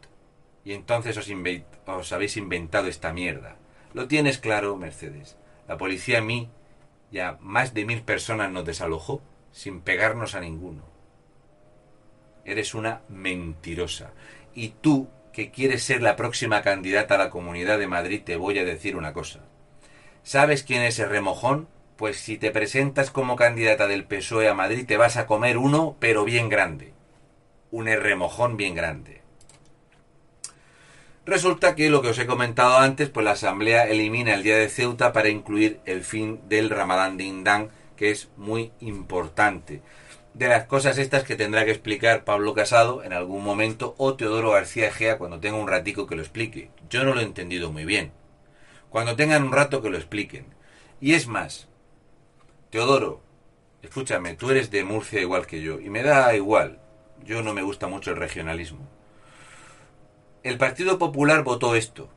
[0.64, 1.30] Y entonces os,
[1.86, 3.56] os habéis inventado esta mierda.
[3.94, 5.36] Lo tienes claro, Mercedes.
[5.68, 6.50] La policía a mí
[7.10, 9.22] ya más de mil personas nos desalojó
[9.52, 10.82] sin pegarnos a ninguno.
[12.44, 14.12] Eres una mentirosa.
[14.54, 18.58] Y tú que quieres ser la próxima candidata a la Comunidad de Madrid, te voy
[18.58, 19.40] a decir una cosa.
[20.22, 21.68] ¿Sabes quién es el remojón?
[21.96, 25.96] Pues si te presentas como candidata del PSOE a Madrid, te vas a comer uno,
[26.00, 26.92] pero bien grande.
[27.70, 29.21] Un remojón bien grande.
[31.24, 34.68] Resulta que lo que os he comentado antes, pues la Asamblea elimina el día de
[34.68, 39.82] Ceuta para incluir el fin del Ramadán de que es muy importante
[40.34, 44.52] de las cosas estas que tendrá que explicar Pablo Casado en algún momento o Teodoro
[44.52, 46.70] García Egea cuando tenga un ratico que lo explique.
[46.88, 48.12] Yo no lo he entendido muy bien.
[48.88, 50.46] Cuando tengan un rato que lo expliquen.
[51.00, 51.68] Y es más,
[52.70, 53.20] Teodoro,
[53.82, 56.80] escúchame, tú eres de Murcia igual que yo y me da igual.
[57.24, 58.88] Yo no me gusta mucho el regionalismo.
[60.42, 62.08] El Partido Popular votó esto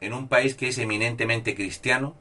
[0.00, 2.16] en un país que es eminentemente cristiano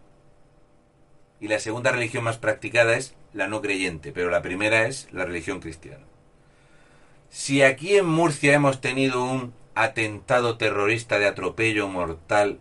[1.40, 5.26] y la segunda religión más practicada es la no creyente, pero la primera es la
[5.26, 6.06] religión cristiana.
[7.32, 12.60] Si aquí en Murcia hemos tenido un atentado terrorista de atropello mortal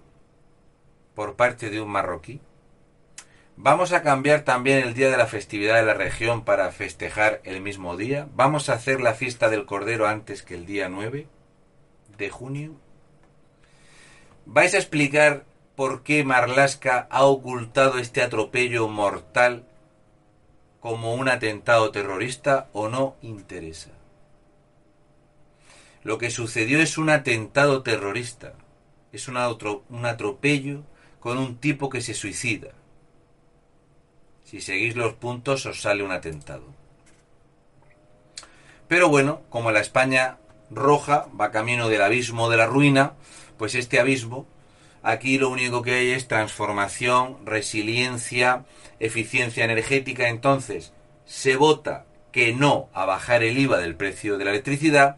[1.15, 2.41] por parte de un marroquí,
[3.59, 7.61] ¿vamos a cambiar también el día de la festividad de la región para festejar el
[7.61, 8.27] mismo día?
[8.35, 11.27] ¿Vamos a hacer la fiesta del Cordero antes que el día 9
[12.23, 12.73] de junio?
[14.47, 15.45] ¿Vais a explicar
[15.77, 19.65] por qué Marlasca ha ocultado este atropello mortal
[20.81, 23.91] como un atentado terrorista o no interesa.
[26.03, 28.55] Lo que sucedió es un atentado terrorista,
[29.13, 29.37] es un,
[29.89, 30.83] un atropello
[31.21, 32.73] con un tipo que se suicida.
[34.43, 36.65] Si seguís los puntos os sale un atentado.
[38.89, 40.39] Pero bueno, como la España
[40.75, 43.15] roja va camino del abismo de la ruina,
[43.57, 44.47] pues este abismo,
[45.03, 48.65] aquí lo único que hay es transformación, resiliencia,
[49.01, 50.93] eficiencia energética, entonces
[51.25, 55.17] se vota que no a bajar el IVA del precio de la electricidad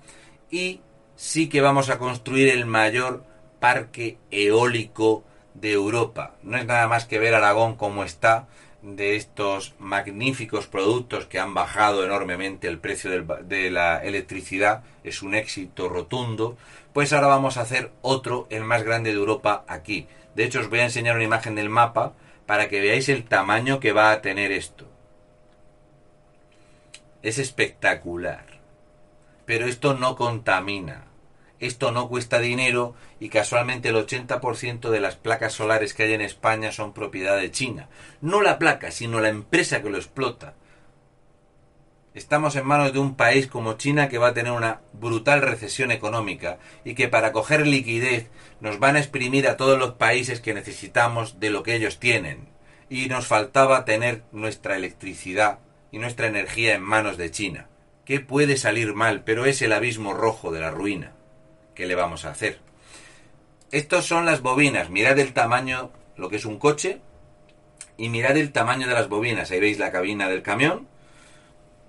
[0.51, 0.81] y
[1.17, 3.25] sí que vamos a construir el mayor
[3.61, 5.25] parque eólico
[5.55, 6.35] de Europa.
[6.43, 8.49] No es nada más que ver Aragón como está
[8.85, 15.35] de estos magníficos productos que han bajado enormemente el precio de la electricidad, es un
[15.35, 16.57] éxito rotundo,
[16.93, 20.07] pues ahora vamos a hacer otro, el más grande de Europa aquí.
[20.35, 22.13] De hecho os voy a enseñar una imagen del mapa
[22.47, 24.87] para que veáis el tamaño que va a tener esto.
[27.25, 28.45] es espectacular.
[29.47, 31.07] Pero esto no contamina.
[31.65, 36.21] Esto no cuesta dinero y casualmente el 80% de las placas solares que hay en
[36.21, 37.89] España son propiedad de China.
[38.21, 40.57] No la placa, sino la empresa que lo explota.
[42.13, 45.91] Estamos en manos de un país como China que va a tener una brutal recesión
[45.91, 48.29] económica y que para coger liquidez
[48.61, 52.51] nos van a exprimir a todos los países que necesitamos de lo que ellos tienen.
[52.91, 55.61] Y nos faltaba tener nuestra electricidad
[55.91, 57.71] y nuestra energía en manos de China.
[58.05, 59.25] ¿Qué puede salir mal?
[59.25, 61.15] Pero es el abismo rojo de la ruina.
[61.75, 62.61] ¿Qué le vamos a hacer?
[63.71, 64.91] Estos son las bobinas.
[64.91, 67.01] Mirad el tamaño, lo que es un coche,
[67.97, 69.51] y mirad el tamaño de las bobinas.
[69.51, 70.87] Ahí veis la cabina del camión.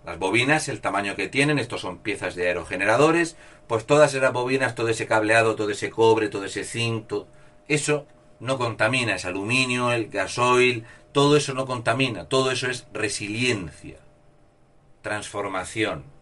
[0.06, 4.76] Las bobinas, el tamaño que tienen, estos son piezas de aerogeneradores, pues todas esas bobinas,
[4.76, 7.12] todo ese cableado, todo ese cobre, todo ese zinc,
[7.68, 8.06] eso
[8.40, 13.98] no contamina, es aluminio, el gasoil, todo eso no contamina, todo eso es resiliencia,
[15.02, 16.15] transformación.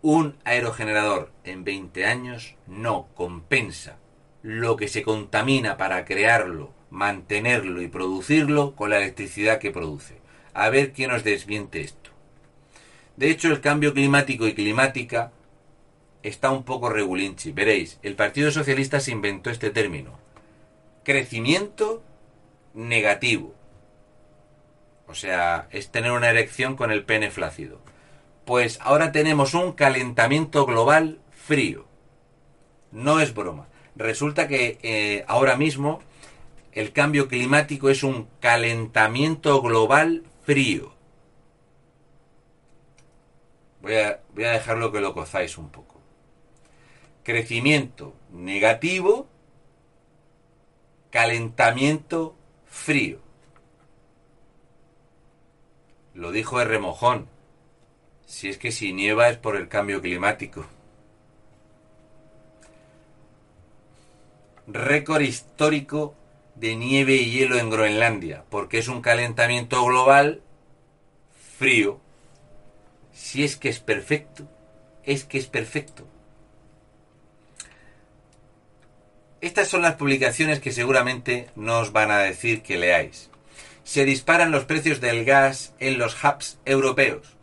[0.00, 3.96] Un aerogenerador en 20 años no compensa
[4.42, 10.18] lo que se contamina para crearlo, mantenerlo y producirlo con la electricidad que produce.
[10.54, 12.10] A ver quién nos desmiente esto.
[13.16, 15.32] De hecho, el cambio climático y climática
[16.22, 17.50] está un poco regulinchi.
[17.50, 20.16] Veréis, el Partido Socialista se inventó este término.
[21.02, 22.04] Crecimiento
[22.74, 23.52] negativo.
[25.08, 27.80] O sea, es tener una erección con el pene flácido.
[28.48, 31.84] Pues ahora tenemos un calentamiento global frío.
[32.92, 33.68] No es broma.
[33.94, 36.00] Resulta que eh, ahora mismo
[36.72, 40.94] el cambio climático es un calentamiento global frío.
[43.82, 46.00] Voy a, voy a dejarlo que lo cozáis un poco.
[47.24, 49.28] Crecimiento negativo,
[51.10, 52.34] calentamiento
[52.64, 53.18] frío.
[56.14, 57.28] Lo dijo el remojón
[58.28, 60.66] si es que si nieva es por el cambio climático.
[64.66, 66.14] Récord histórico
[66.54, 70.42] de nieve y hielo en Groenlandia, porque es un calentamiento global
[71.56, 72.00] frío.
[73.14, 74.46] Si es que es perfecto,
[75.04, 76.06] es que es perfecto.
[79.40, 83.30] Estas son las publicaciones que seguramente no os van a decir que leáis.
[83.84, 87.37] Se disparan los precios del gas en los hubs europeos.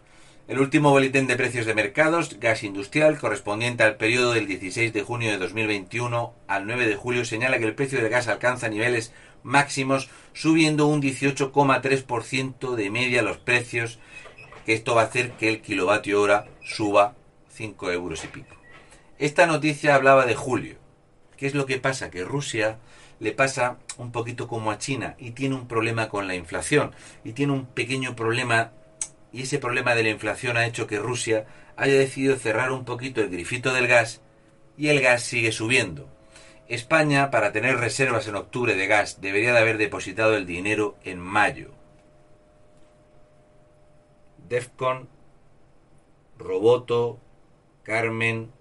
[0.48, 5.02] El último boletín de precios de mercados, gas industrial, correspondiente al periodo del 16 de
[5.02, 9.12] junio de 2021 al 9 de julio, señala que el precio del gas alcanza niveles
[9.42, 13.98] máximos, subiendo un 18,3% de media los precios,
[14.68, 17.16] que esto va a hacer que el kilovatio hora suba
[17.50, 18.56] 5 euros y pico.
[19.18, 20.78] Esta noticia hablaba de julio.
[21.38, 22.12] ¿Qué es lo que pasa?
[22.12, 22.78] Que Rusia
[23.20, 26.94] le pasa un poquito como a China y tiene un problema con la inflación
[27.24, 28.74] y tiene un pequeño problema
[29.36, 33.20] y ese problema de la inflación ha hecho que Rusia haya decidido cerrar un poquito
[33.20, 34.22] el grifito del gas
[34.78, 36.10] y el gas sigue subiendo.
[36.70, 41.20] España, para tener reservas en octubre de gas, debería de haber depositado el dinero en
[41.20, 41.72] mayo.
[44.48, 45.10] Defcon,
[46.38, 47.20] Roboto,
[47.84, 48.54] Carmen,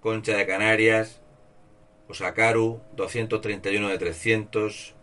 [0.00, 1.20] Concha de Canarias,
[2.08, 4.94] Osakaru, 231 de 300,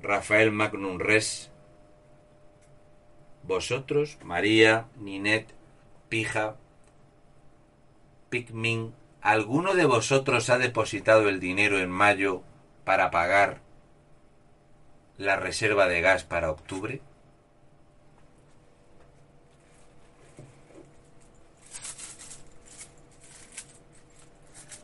[0.00, 1.50] Rafael Magnum Res,
[3.46, 5.48] vosotros, María, Ninet,
[6.08, 6.56] Pija,
[8.30, 12.42] Pikmin, ¿alguno de vosotros ha depositado el dinero en mayo
[12.84, 13.60] para pagar
[15.18, 17.00] la reserva de gas para octubre?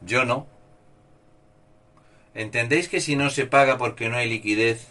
[0.02, 0.46] Yo no.
[2.34, 4.88] ¿Entendéis que si no se paga porque no hay liquidez,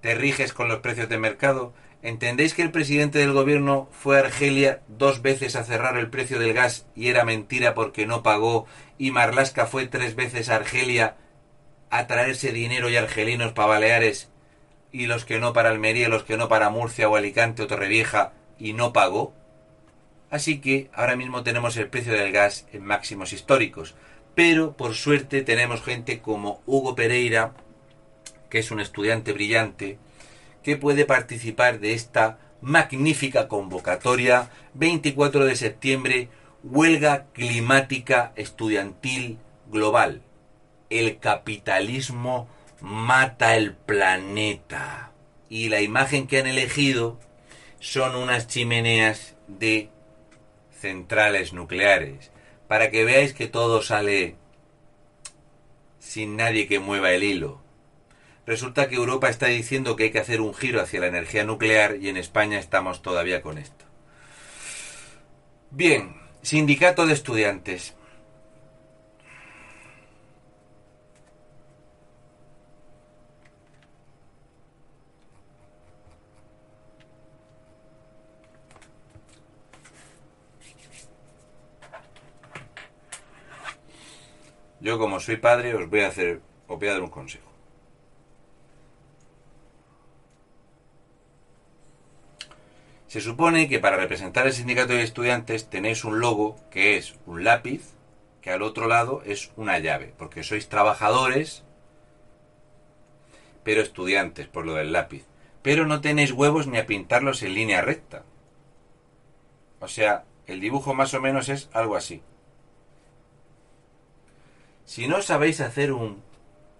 [0.00, 1.72] te riges con los precios de mercado.
[2.02, 6.38] ¿Entendéis que el presidente del gobierno fue a Argelia dos veces a cerrar el precio
[6.38, 8.66] del gas y era mentira porque no pagó?
[8.98, 11.16] Y Marlasca fue tres veces a Argelia
[11.90, 14.30] a traerse dinero y argelinos para Baleares
[14.92, 18.32] y los que no para Almería, los que no para Murcia o Alicante o Torrevieja
[18.58, 19.34] y no pagó.
[20.30, 23.94] Así que ahora mismo tenemos el precio del gas en máximos históricos.
[24.34, 27.52] Pero por suerte tenemos gente como Hugo Pereira,
[28.50, 29.98] que es un estudiante brillante,
[30.62, 36.28] que puede participar de esta magnífica convocatoria 24 de septiembre,
[36.62, 39.38] huelga climática estudiantil
[39.70, 40.22] global.
[40.90, 42.48] El capitalismo
[42.80, 45.12] mata el planeta.
[45.48, 47.18] Y la imagen que han elegido
[47.78, 49.88] son unas chimeneas de
[50.70, 52.30] centrales nucleares,
[52.68, 54.36] para que veáis que todo sale
[55.98, 57.60] sin nadie que mueva el hilo.
[58.46, 61.96] Resulta que Europa está diciendo que hay que hacer un giro hacia la energía nuclear
[62.00, 63.84] y en España estamos todavía con esto.
[65.70, 67.94] Bien, sindicato de estudiantes.
[84.80, 87.49] Yo como soy padre os voy a hacer, os un consejo.
[93.10, 97.42] Se supone que para representar el sindicato de estudiantes tenéis un logo que es un
[97.42, 97.96] lápiz,
[98.40, 101.64] que al otro lado es una llave, porque sois trabajadores,
[103.64, 105.24] pero estudiantes, por lo del lápiz.
[105.60, 108.22] Pero no tenéis huevos ni a pintarlos en línea recta.
[109.80, 112.22] O sea, el dibujo más o menos es algo así.
[114.84, 116.22] Si no sabéis hacer un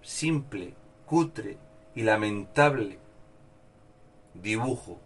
[0.00, 0.74] simple,
[1.06, 1.58] cutre
[1.96, 3.00] y lamentable
[4.34, 5.00] dibujo,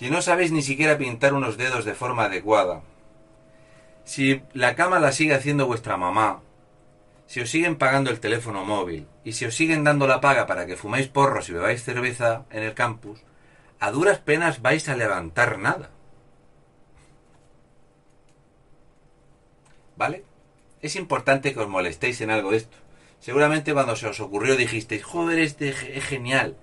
[0.00, 2.80] si no sabéis ni siquiera pintar unos dedos de forma adecuada,
[4.04, 6.40] si la cama la sigue haciendo vuestra mamá,
[7.26, 10.64] si os siguen pagando el teléfono móvil y si os siguen dando la paga para
[10.64, 13.20] que fuméis porros y bebáis cerveza en el campus,
[13.78, 15.90] a duras penas vais a levantar nada.
[19.98, 20.24] ¿Vale?
[20.80, 22.78] es importante que os molestéis en algo de esto.
[23.20, 26.56] Seguramente cuando se os ocurrió dijisteis, joder, este es genial.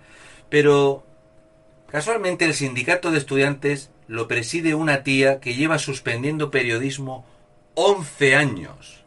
[0.50, 1.06] Pero
[1.90, 7.26] casualmente el sindicato de estudiantes lo preside una tía que lleva suspendiendo periodismo
[7.76, 9.04] 11 años.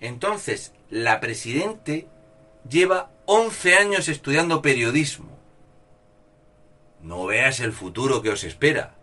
[0.00, 2.06] Entonces, la presidente
[2.68, 5.36] lleva 11 años estudiando periodismo.
[7.02, 8.94] No veas el futuro que os espera.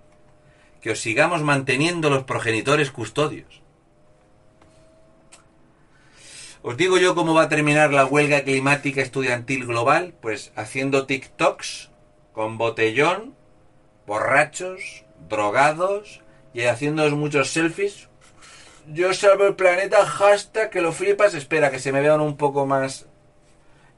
[0.81, 3.61] Que os sigamos manteniendo los progenitores custodios.
[6.61, 11.92] Os digo yo cómo va a terminar la huelga climática estudiantil global, pues haciendo TikToks
[12.33, 13.35] con botellón,
[14.05, 16.21] borrachos, drogados
[16.53, 18.09] y haciéndoos muchos selfies.
[18.87, 21.33] Yo salvo el planeta, hashtag que lo flipas.
[21.33, 23.07] Espera, que se me vean un poco más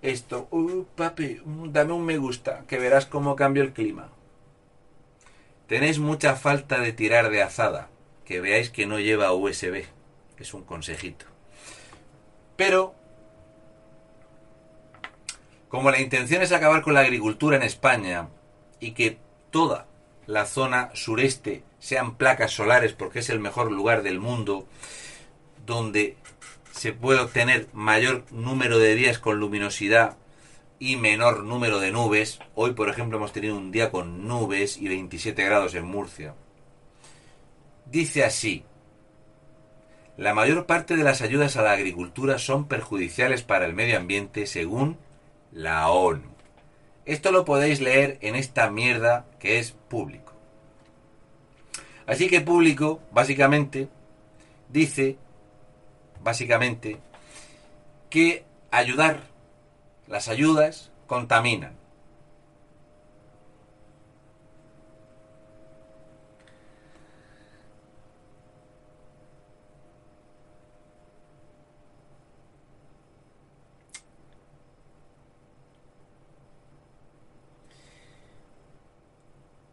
[0.01, 0.47] esto.
[0.51, 4.09] Uh, papi, dame un me gusta, que verás cómo cambia el clima.
[5.67, 7.89] Tenéis mucha falta de tirar de azada.
[8.23, 9.85] Que veáis que no lleva USB.
[10.37, 11.25] Es un consejito.
[12.55, 12.95] Pero,
[15.75, 18.29] como la intención es acabar con la agricultura en España
[18.79, 19.17] y que
[19.51, 19.87] toda
[20.25, 24.65] la zona sureste sean placas solares porque es el mejor lugar del mundo
[25.65, 26.15] donde
[26.71, 30.17] se puede obtener mayor número de días con luminosidad
[30.79, 32.39] y menor número de nubes.
[32.53, 36.35] Hoy, por ejemplo, hemos tenido un día con nubes y 27 grados en Murcia.
[37.85, 38.63] Dice así,
[40.15, 44.47] la mayor parte de las ayudas a la agricultura son perjudiciales para el medio ambiente
[44.47, 44.97] según
[45.55, 46.21] la ONU.
[47.05, 50.33] Esto lo podéis leer en esta mierda que es público.
[52.05, 53.87] Así que público, básicamente,
[54.69, 55.17] dice,
[56.21, 56.97] básicamente,
[58.09, 59.21] que ayudar,
[60.07, 61.73] las ayudas contaminan.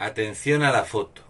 [0.03, 1.23] Atención a la foto.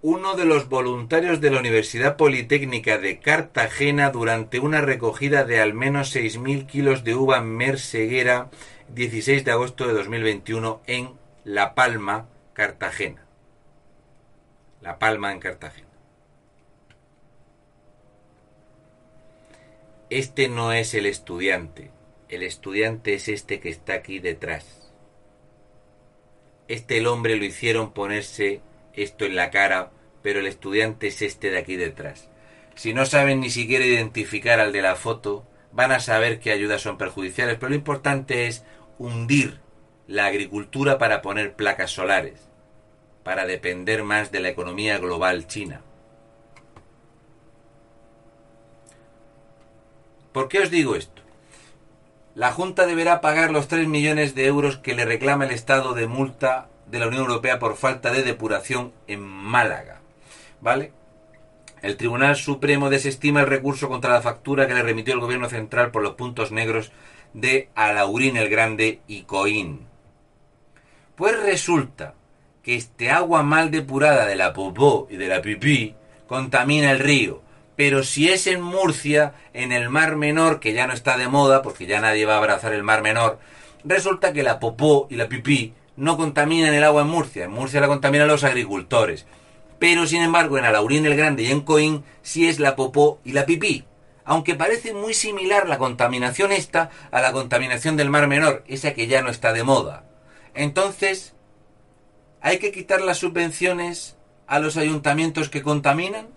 [0.00, 5.74] Uno de los voluntarios de la Universidad Politécnica de Cartagena durante una recogida de al
[5.74, 8.48] menos 6.000 kilos de uva merceguera
[8.94, 11.10] 16 de agosto de 2021 en
[11.44, 13.26] La Palma, Cartagena.
[14.80, 15.88] La Palma en Cartagena.
[20.08, 21.90] Este no es el estudiante.
[22.30, 24.81] El estudiante es este que está aquí detrás
[26.72, 28.62] este el hombre lo hicieron ponerse
[28.94, 29.90] esto en la cara,
[30.22, 32.30] pero el estudiante es este de aquí detrás.
[32.74, 36.80] Si no saben ni siquiera identificar al de la foto, van a saber qué ayudas
[36.80, 38.64] son perjudiciales, pero lo importante es
[38.98, 39.60] hundir
[40.06, 42.48] la agricultura para poner placas solares,
[43.22, 45.82] para depender más de la economía global china.
[50.32, 51.21] ¿Por qué os digo esto?
[52.34, 56.06] La Junta deberá pagar los 3 millones de euros que le reclama el Estado de
[56.06, 60.00] multa de la Unión Europea por falta de depuración en Málaga.
[60.62, 60.92] ¿Vale?
[61.82, 65.90] El Tribunal Supremo desestima el recurso contra la factura que le remitió el Gobierno Central
[65.90, 66.90] por los puntos negros
[67.34, 69.86] de Alaurín el Grande y Coín.
[71.16, 72.14] Pues resulta
[72.62, 77.41] que este agua mal depurada de la popó y de la pipí contamina el río
[77.76, 81.62] pero si es en Murcia, en el Mar Menor, que ya no está de moda,
[81.62, 83.38] porque ya nadie va a abrazar el Mar Menor,
[83.84, 87.44] resulta que la popó y la pipí no contaminan el agua en Murcia.
[87.44, 89.26] En Murcia la contaminan los agricultores.
[89.78, 93.32] Pero sin embargo en Alaurín el Grande y en Coín sí es la popó y
[93.32, 93.84] la pipí.
[94.24, 99.08] Aunque parece muy similar la contaminación esta a la contaminación del Mar Menor, esa que
[99.08, 100.04] ya no está de moda.
[100.54, 101.34] Entonces,
[102.40, 104.16] ¿hay que quitar las subvenciones
[104.46, 106.28] a los ayuntamientos que contaminan?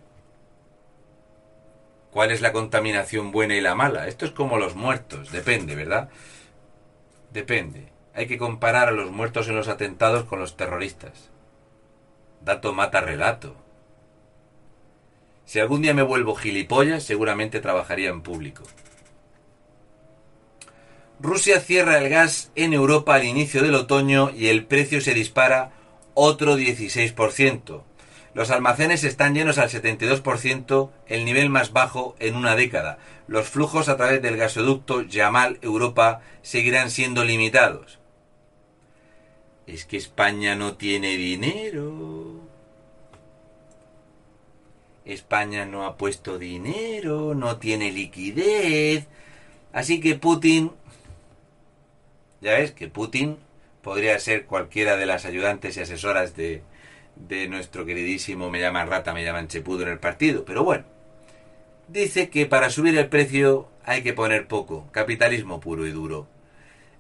[2.16, 4.08] ¿Cuál es la contaminación buena y la mala?
[4.08, 6.08] Esto es como los muertos, depende, ¿verdad?
[7.34, 7.92] Depende.
[8.14, 11.30] Hay que comparar a los muertos en los atentados con los terroristas.
[12.40, 13.58] Dato mata relato.
[15.44, 18.64] Si algún día me vuelvo gilipollas, seguramente trabajaría en público.
[21.20, 25.74] Rusia cierra el gas en Europa al inicio del otoño y el precio se dispara
[26.14, 27.84] otro 16%.
[28.36, 32.98] Los almacenes están llenos al 72%, el nivel más bajo en una década.
[33.28, 37.98] Los flujos a través del gasoducto Yamal-Europa seguirán siendo limitados.
[39.68, 42.42] Es que España no tiene dinero.
[45.06, 49.08] España no ha puesto dinero, no tiene liquidez.
[49.72, 50.74] Así que Putin...
[52.42, 53.38] Ya ves que Putin
[53.82, 56.64] podría ser cualquiera de las ayudantes y asesoras de,
[57.16, 60.46] de nuestro queridísimo me llaman rata, me llaman chepudo en el partido.
[60.46, 60.86] Pero bueno,
[61.88, 66.28] dice que para subir el precio hay que poner poco, capitalismo puro y duro.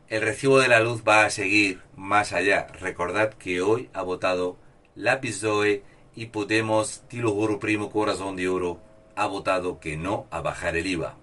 [0.07, 2.68] El recibo de la luz va a seguir más allá.
[2.80, 4.57] Recordad que hoy ha votado
[4.93, 5.84] la PSOE
[6.16, 8.80] y Podemos, Tilo Juro Primo Corazón de Oro,
[9.16, 11.16] ha votado que no a bajar el IVA.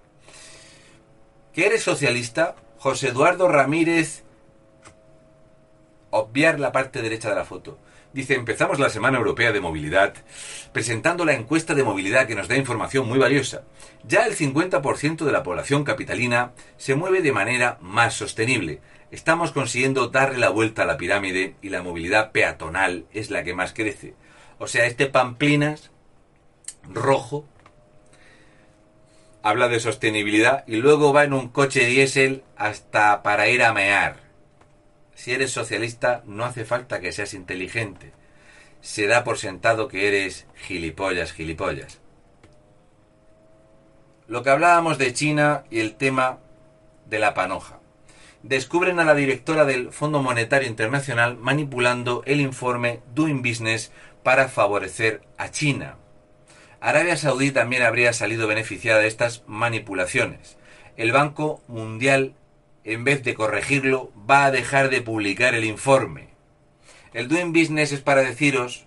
[1.53, 2.57] ¿Que eres socialista?
[2.79, 4.25] José Eduardo Ramírez,
[6.11, 7.79] obviar la parte derecha de la foto.
[8.13, 10.15] Dice, empezamos la Semana Europea de Movilidad
[10.73, 13.63] presentando la encuesta de movilidad que nos da información muy valiosa.
[14.05, 18.81] Ya el 50% de la población capitalina se mueve de manera más sostenible.
[19.11, 23.55] Estamos consiguiendo darle la vuelta a la pirámide y la movilidad peatonal es la que
[23.55, 24.15] más crece.
[24.59, 25.91] O sea, este Pamplinas
[26.91, 27.47] rojo
[29.43, 34.32] habla de sostenibilidad y luego va en un coche diésel hasta para ir a mear
[35.23, 38.11] si eres socialista no hace falta que seas inteligente.
[38.81, 42.01] Se da por sentado que eres gilipollas, gilipollas.
[44.27, 46.41] Lo que hablábamos de China y el tema
[47.07, 47.79] de la panoja.
[48.43, 53.93] Descubren a la directora del Fondo Monetario Internacional manipulando el informe Doing Business
[54.25, 55.99] para favorecer a China.
[56.81, 60.59] Arabia Saudí también habría salido beneficiada de estas manipulaciones.
[60.97, 62.35] El Banco Mundial
[62.85, 66.29] en vez de corregirlo, va a dejar de publicar el informe.
[67.13, 68.87] El Doing Business es para deciros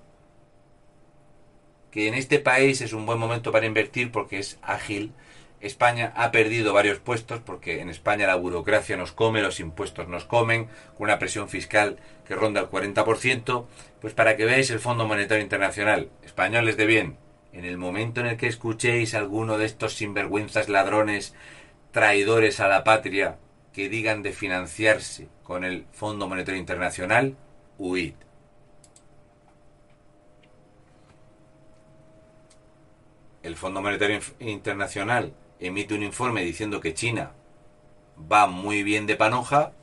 [1.91, 5.13] que en este país es un buen momento para invertir porque es ágil.
[5.61, 10.25] España ha perdido varios puestos porque en España la burocracia nos come, los impuestos nos
[10.25, 10.65] comen,
[10.97, 13.65] con una presión fiscal que ronda el 40%.
[14.01, 17.17] Pues para que veáis el Fondo Monetario Internacional, españoles de bien,
[17.53, 21.33] en el momento en el que escuchéis a alguno de estos sinvergüenzas ladrones,
[21.91, 23.37] traidores a la patria,
[23.75, 27.35] que digan de financiarse con el Fondo Monetario Internacional,
[27.77, 28.13] huid.
[33.43, 37.33] El Fondo Monetario Internacional emite un informe diciendo que China
[38.31, 39.73] va muy bien de panoja.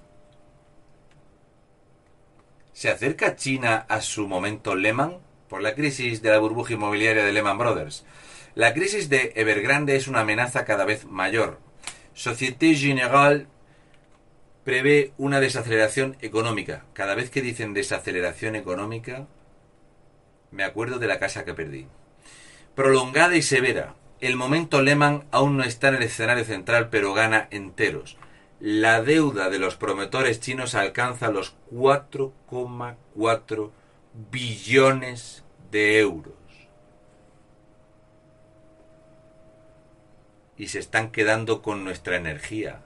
[2.73, 5.19] ¿Se acerca China a su momento Lehman
[5.49, 8.07] por la crisis de la burbuja inmobiliaria de Lehman Brothers?
[8.55, 11.61] La crisis de Evergrande es una amenaza cada vez mayor.
[12.15, 13.49] Société Générale
[14.65, 16.85] prevé una desaceleración económica.
[16.93, 19.27] Cada vez que dicen desaceleración económica,
[20.51, 21.87] me acuerdo de la casa que perdí.
[22.75, 23.95] Prolongada y severa.
[24.21, 28.17] El momento Lehman aún no está en el escenario central, pero gana enteros.
[28.61, 33.71] La deuda de los promotores chinos alcanza los 4,4
[34.31, 35.43] billones
[35.73, 36.35] de euros.
[40.57, 42.83] Y se están quedando con nuestra energía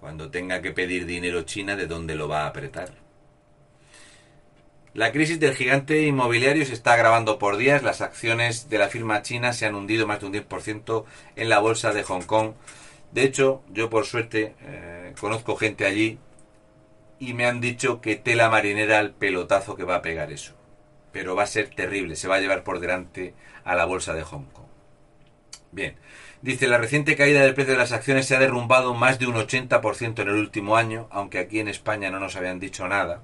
[0.00, 2.90] cuando tenga que pedir dinero China, ¿de dónde lo va a apretar?
[4.92, 7.84] La crisis del gigante inmobiliario se está agravando por días.
[7.84, 11.04] Las acciones de la firma china se han hundido más de un 10%
[11.36, 12.54] en la bolsa de Hong Kong.
[13.12, 16.18] De hecho, yo por suerte eh, conozco gente allí
[17.20, 20.54] y me han dicho que tela marinera el pelotazo que va a pegar eso.
[21.12, 24.24] Pero va a ser terrible, se va a llevar por delante a la bolsa de
[24.24, 24.66] Hong Kong.
[25.70, 25.94] Bien,
[26.42, 29.34] Dice, la reciente caída del precio de las acciones se ha derrumbado más de un
[29.34, 33.20] 80% en el último año, aunque aquí en España no nos habían dicho nada.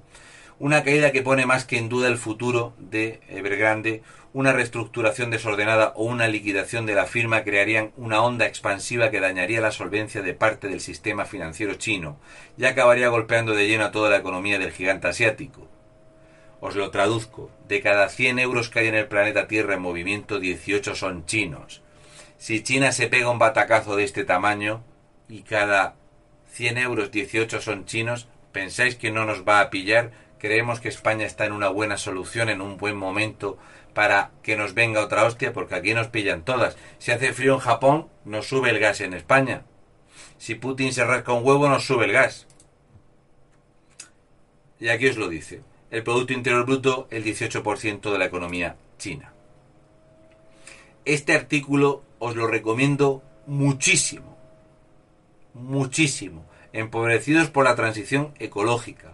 [0.59, 4.03] Una caída que pone más que en duda el futuro de Evergrande.
[4.33, 9.61] Una reestructuración desordenada o una liquidación de la firma crearían una onda expansiva que dañaría
[9.61, 12.19] la solvencia de parte del sistema financiero chino
[12.55, 15.67] y acabaría golpeando de lleno a toda la economía del gigante asiático.
[16.59, 17.49] Os lo traduzco.
[17.67, 21.81] De cada 100 euros que hay en el planeta Tierra en movimiento, 18 son chinos.
[22.37, 24.83] Si China se pega un batacazo de este tamaño
[25.27, 25.95] y cada
[26.51, 30.11] 100 euros 18 son chinos, ¿pensáis que no nos va a pillar?
[30.37, 33.57] ¿Creemos que España está en una buena solución, en un buen momento
[33.95, 35.51] para que nos venga otra hostia?
[35.51, 36.77] Porque aquí nos pillan todas.
[36.99, 39.63] Si hace frío en Japón, nos sube el gas en España.
[40.37, 42.45] Si Putin se rasca un huevo, nos sube el gas.
[44.79, 45.63] Y aquí os lo dice.
[45.89, 49.33] El Producto Interior Bruto, el 18% de la economía china.
[51.03, 54.37] Este artículo os lo recomiendo muchísimo.
[55.53, 56.45] Muchísimo.
[56.73, 59.13] Empobrecidos por la transición ecológica.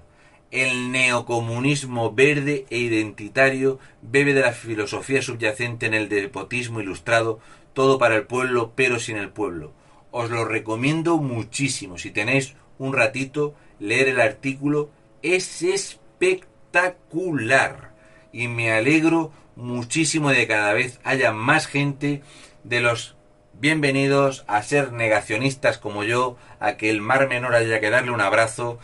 [0.52, 7.40] El neocomunismo verde e identitario bebe de la filosofía subyacente en el despotismo ilustrado,
[7.74, 9.72] todo para el pueblo pero sin el pueblo.
[10.12, 11.98] Os lo recomiendo muchísimo.
[11.98, 14.92] Si tenéis un ratito, leer el artículo
[15.24, 17.94] es espectacular.
[18.32, 22.22] Y me alegro muchísimo de que cada vez haya más gente
[22.64, 23.16] de los
[23.54, 28.22] bienvenidos a ser negacionistas como yo, a que el mar menor haya que darle un
[28.22, 28.80] abrazo,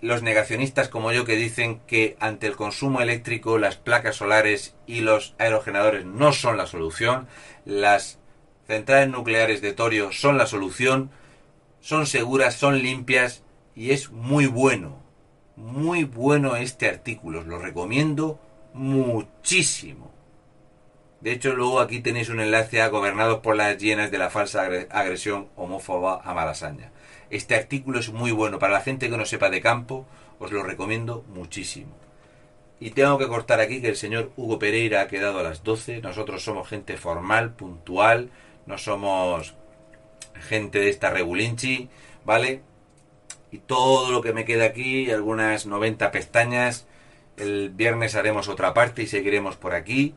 [0.00, 5.00] los negacionistas como yo que dicen que ante el consumo eléctrico las placas solares y
[5.00, 7.26] los aerogeneradores no son la solución,
[7.64, 8.18] las
[8.66, 11.10] centrales nucleares de torio son la solución,
[11.80, 15.02] son seguras, son limpias y es muy bueno,
[15.56, 18.38] muy bueno este artículo, os lo recomiendo
[18.74, 20.11] muchísimo.
[21.22, 24.62] De hecho, luego aquí tenéis un enlace a Gobernados por las hienas de la falsa
[24.90, 26.90] agresión homófoba a Malasaña.
[27.30, 28.58] Este artículo es muy bueno.
[28.58, 30.04] Para la gente que no sepa de campo,
[30.40, 31.94] os lo recomiendo muchísimo.
[32.80, 36.00] Y tengo que cortar aquí que el señor Hugo Pereira ha quedado a las 12.
[36.00, 38.30] Nosotros somos gente formal, puntual.
[38.66, 39.54] No somos
[40.48, 41.88] gente de esta regulinchi,
[42.24, 42.62] ¿vale?
[43.52, 46.88] Y todo lo que me queda aquí, algunas 90 pestañas.
[47.36, 50.16] El viernes haremos otra parte y seguiremos por aquí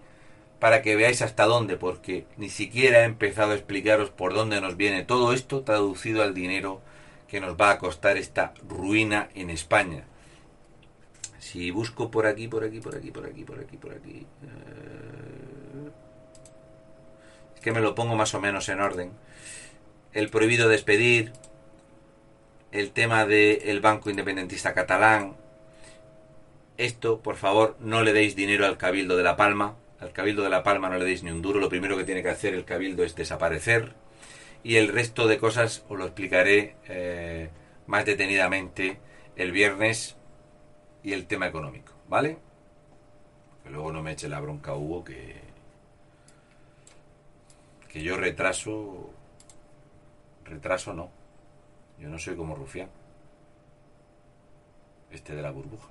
[0.65, 4.77] para que veáis hasta dónde, porque ni siquiera he empezado a explicaros por dónde nos
[4.77, 6.81] viene todo esto traducido al dinero
[7.27, 10.05] que nos va a costar esta ruina en España.
[11.37, 14.25] Si busco por aquí, por aquí, por aquí, por aquí, por aquí, por aquí.
[14.41, 15.89] Eh,
[17.53, 19.11] es que me lo pongo más o menos en orden.
[20.13, 21.31] El prohibido despedir,
[22.71, 25.35] el tema del Banco Independentista Catalán.
[26.77, 30.49] Esto, por favor, no le deis dinero al Cabildo de La Palma al Cabildo de
[30.49, 32.65] La Palma no le deis ni un duro, lo primero que tiene que hacer el
[32.65, 33.93] Cabildo es desaparecer
[34.63, 37.49] y el resto de cosas os lo explicaré eh,
[37.87, 38.99] más detenidamente
[39.35, 40.17] el viernes
[41.03, 42.37] y el tema económico, ¿vale?
[43.63, 45.45] Que luego no me eche la bronca Hugo que
[47.95, 49.09] que yo retraso
[50.43, 51.09] retraso no.
[51.97, 52.89] Yo no soy como Rufián.
[55.11, 55.87] Este de la burbuja.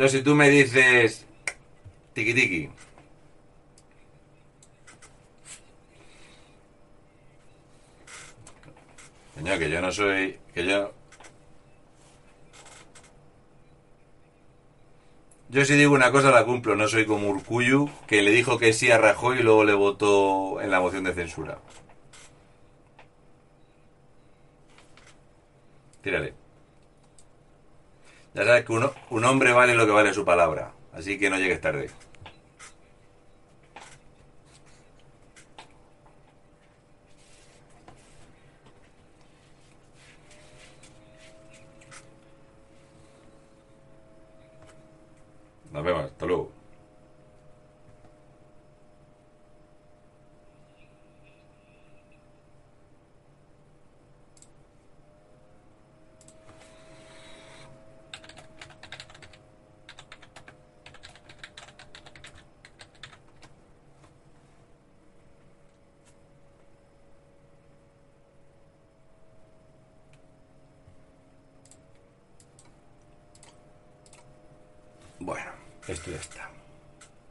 [0.00, 1.26] Yo si tú me dices
[2.14, 2.70] tiki tiki.
[9.34, 10.38] Señor, que yo no soy.
[10.54, 10.94] que yo.
[15.50, 18.72] Yo si digo una cosa la cumplo, no soy como Urcuyu, que le dijo que
[18.72, 21.58] sí a Rajoy y luego le votó en la moción de censura.
[26.02, 26.39] Tírale.
[28.34, 31.36] Ya sabes que uno, un hombre vale lo que vale su palabra, así que no
[31.36, 31.90] llegues tarde.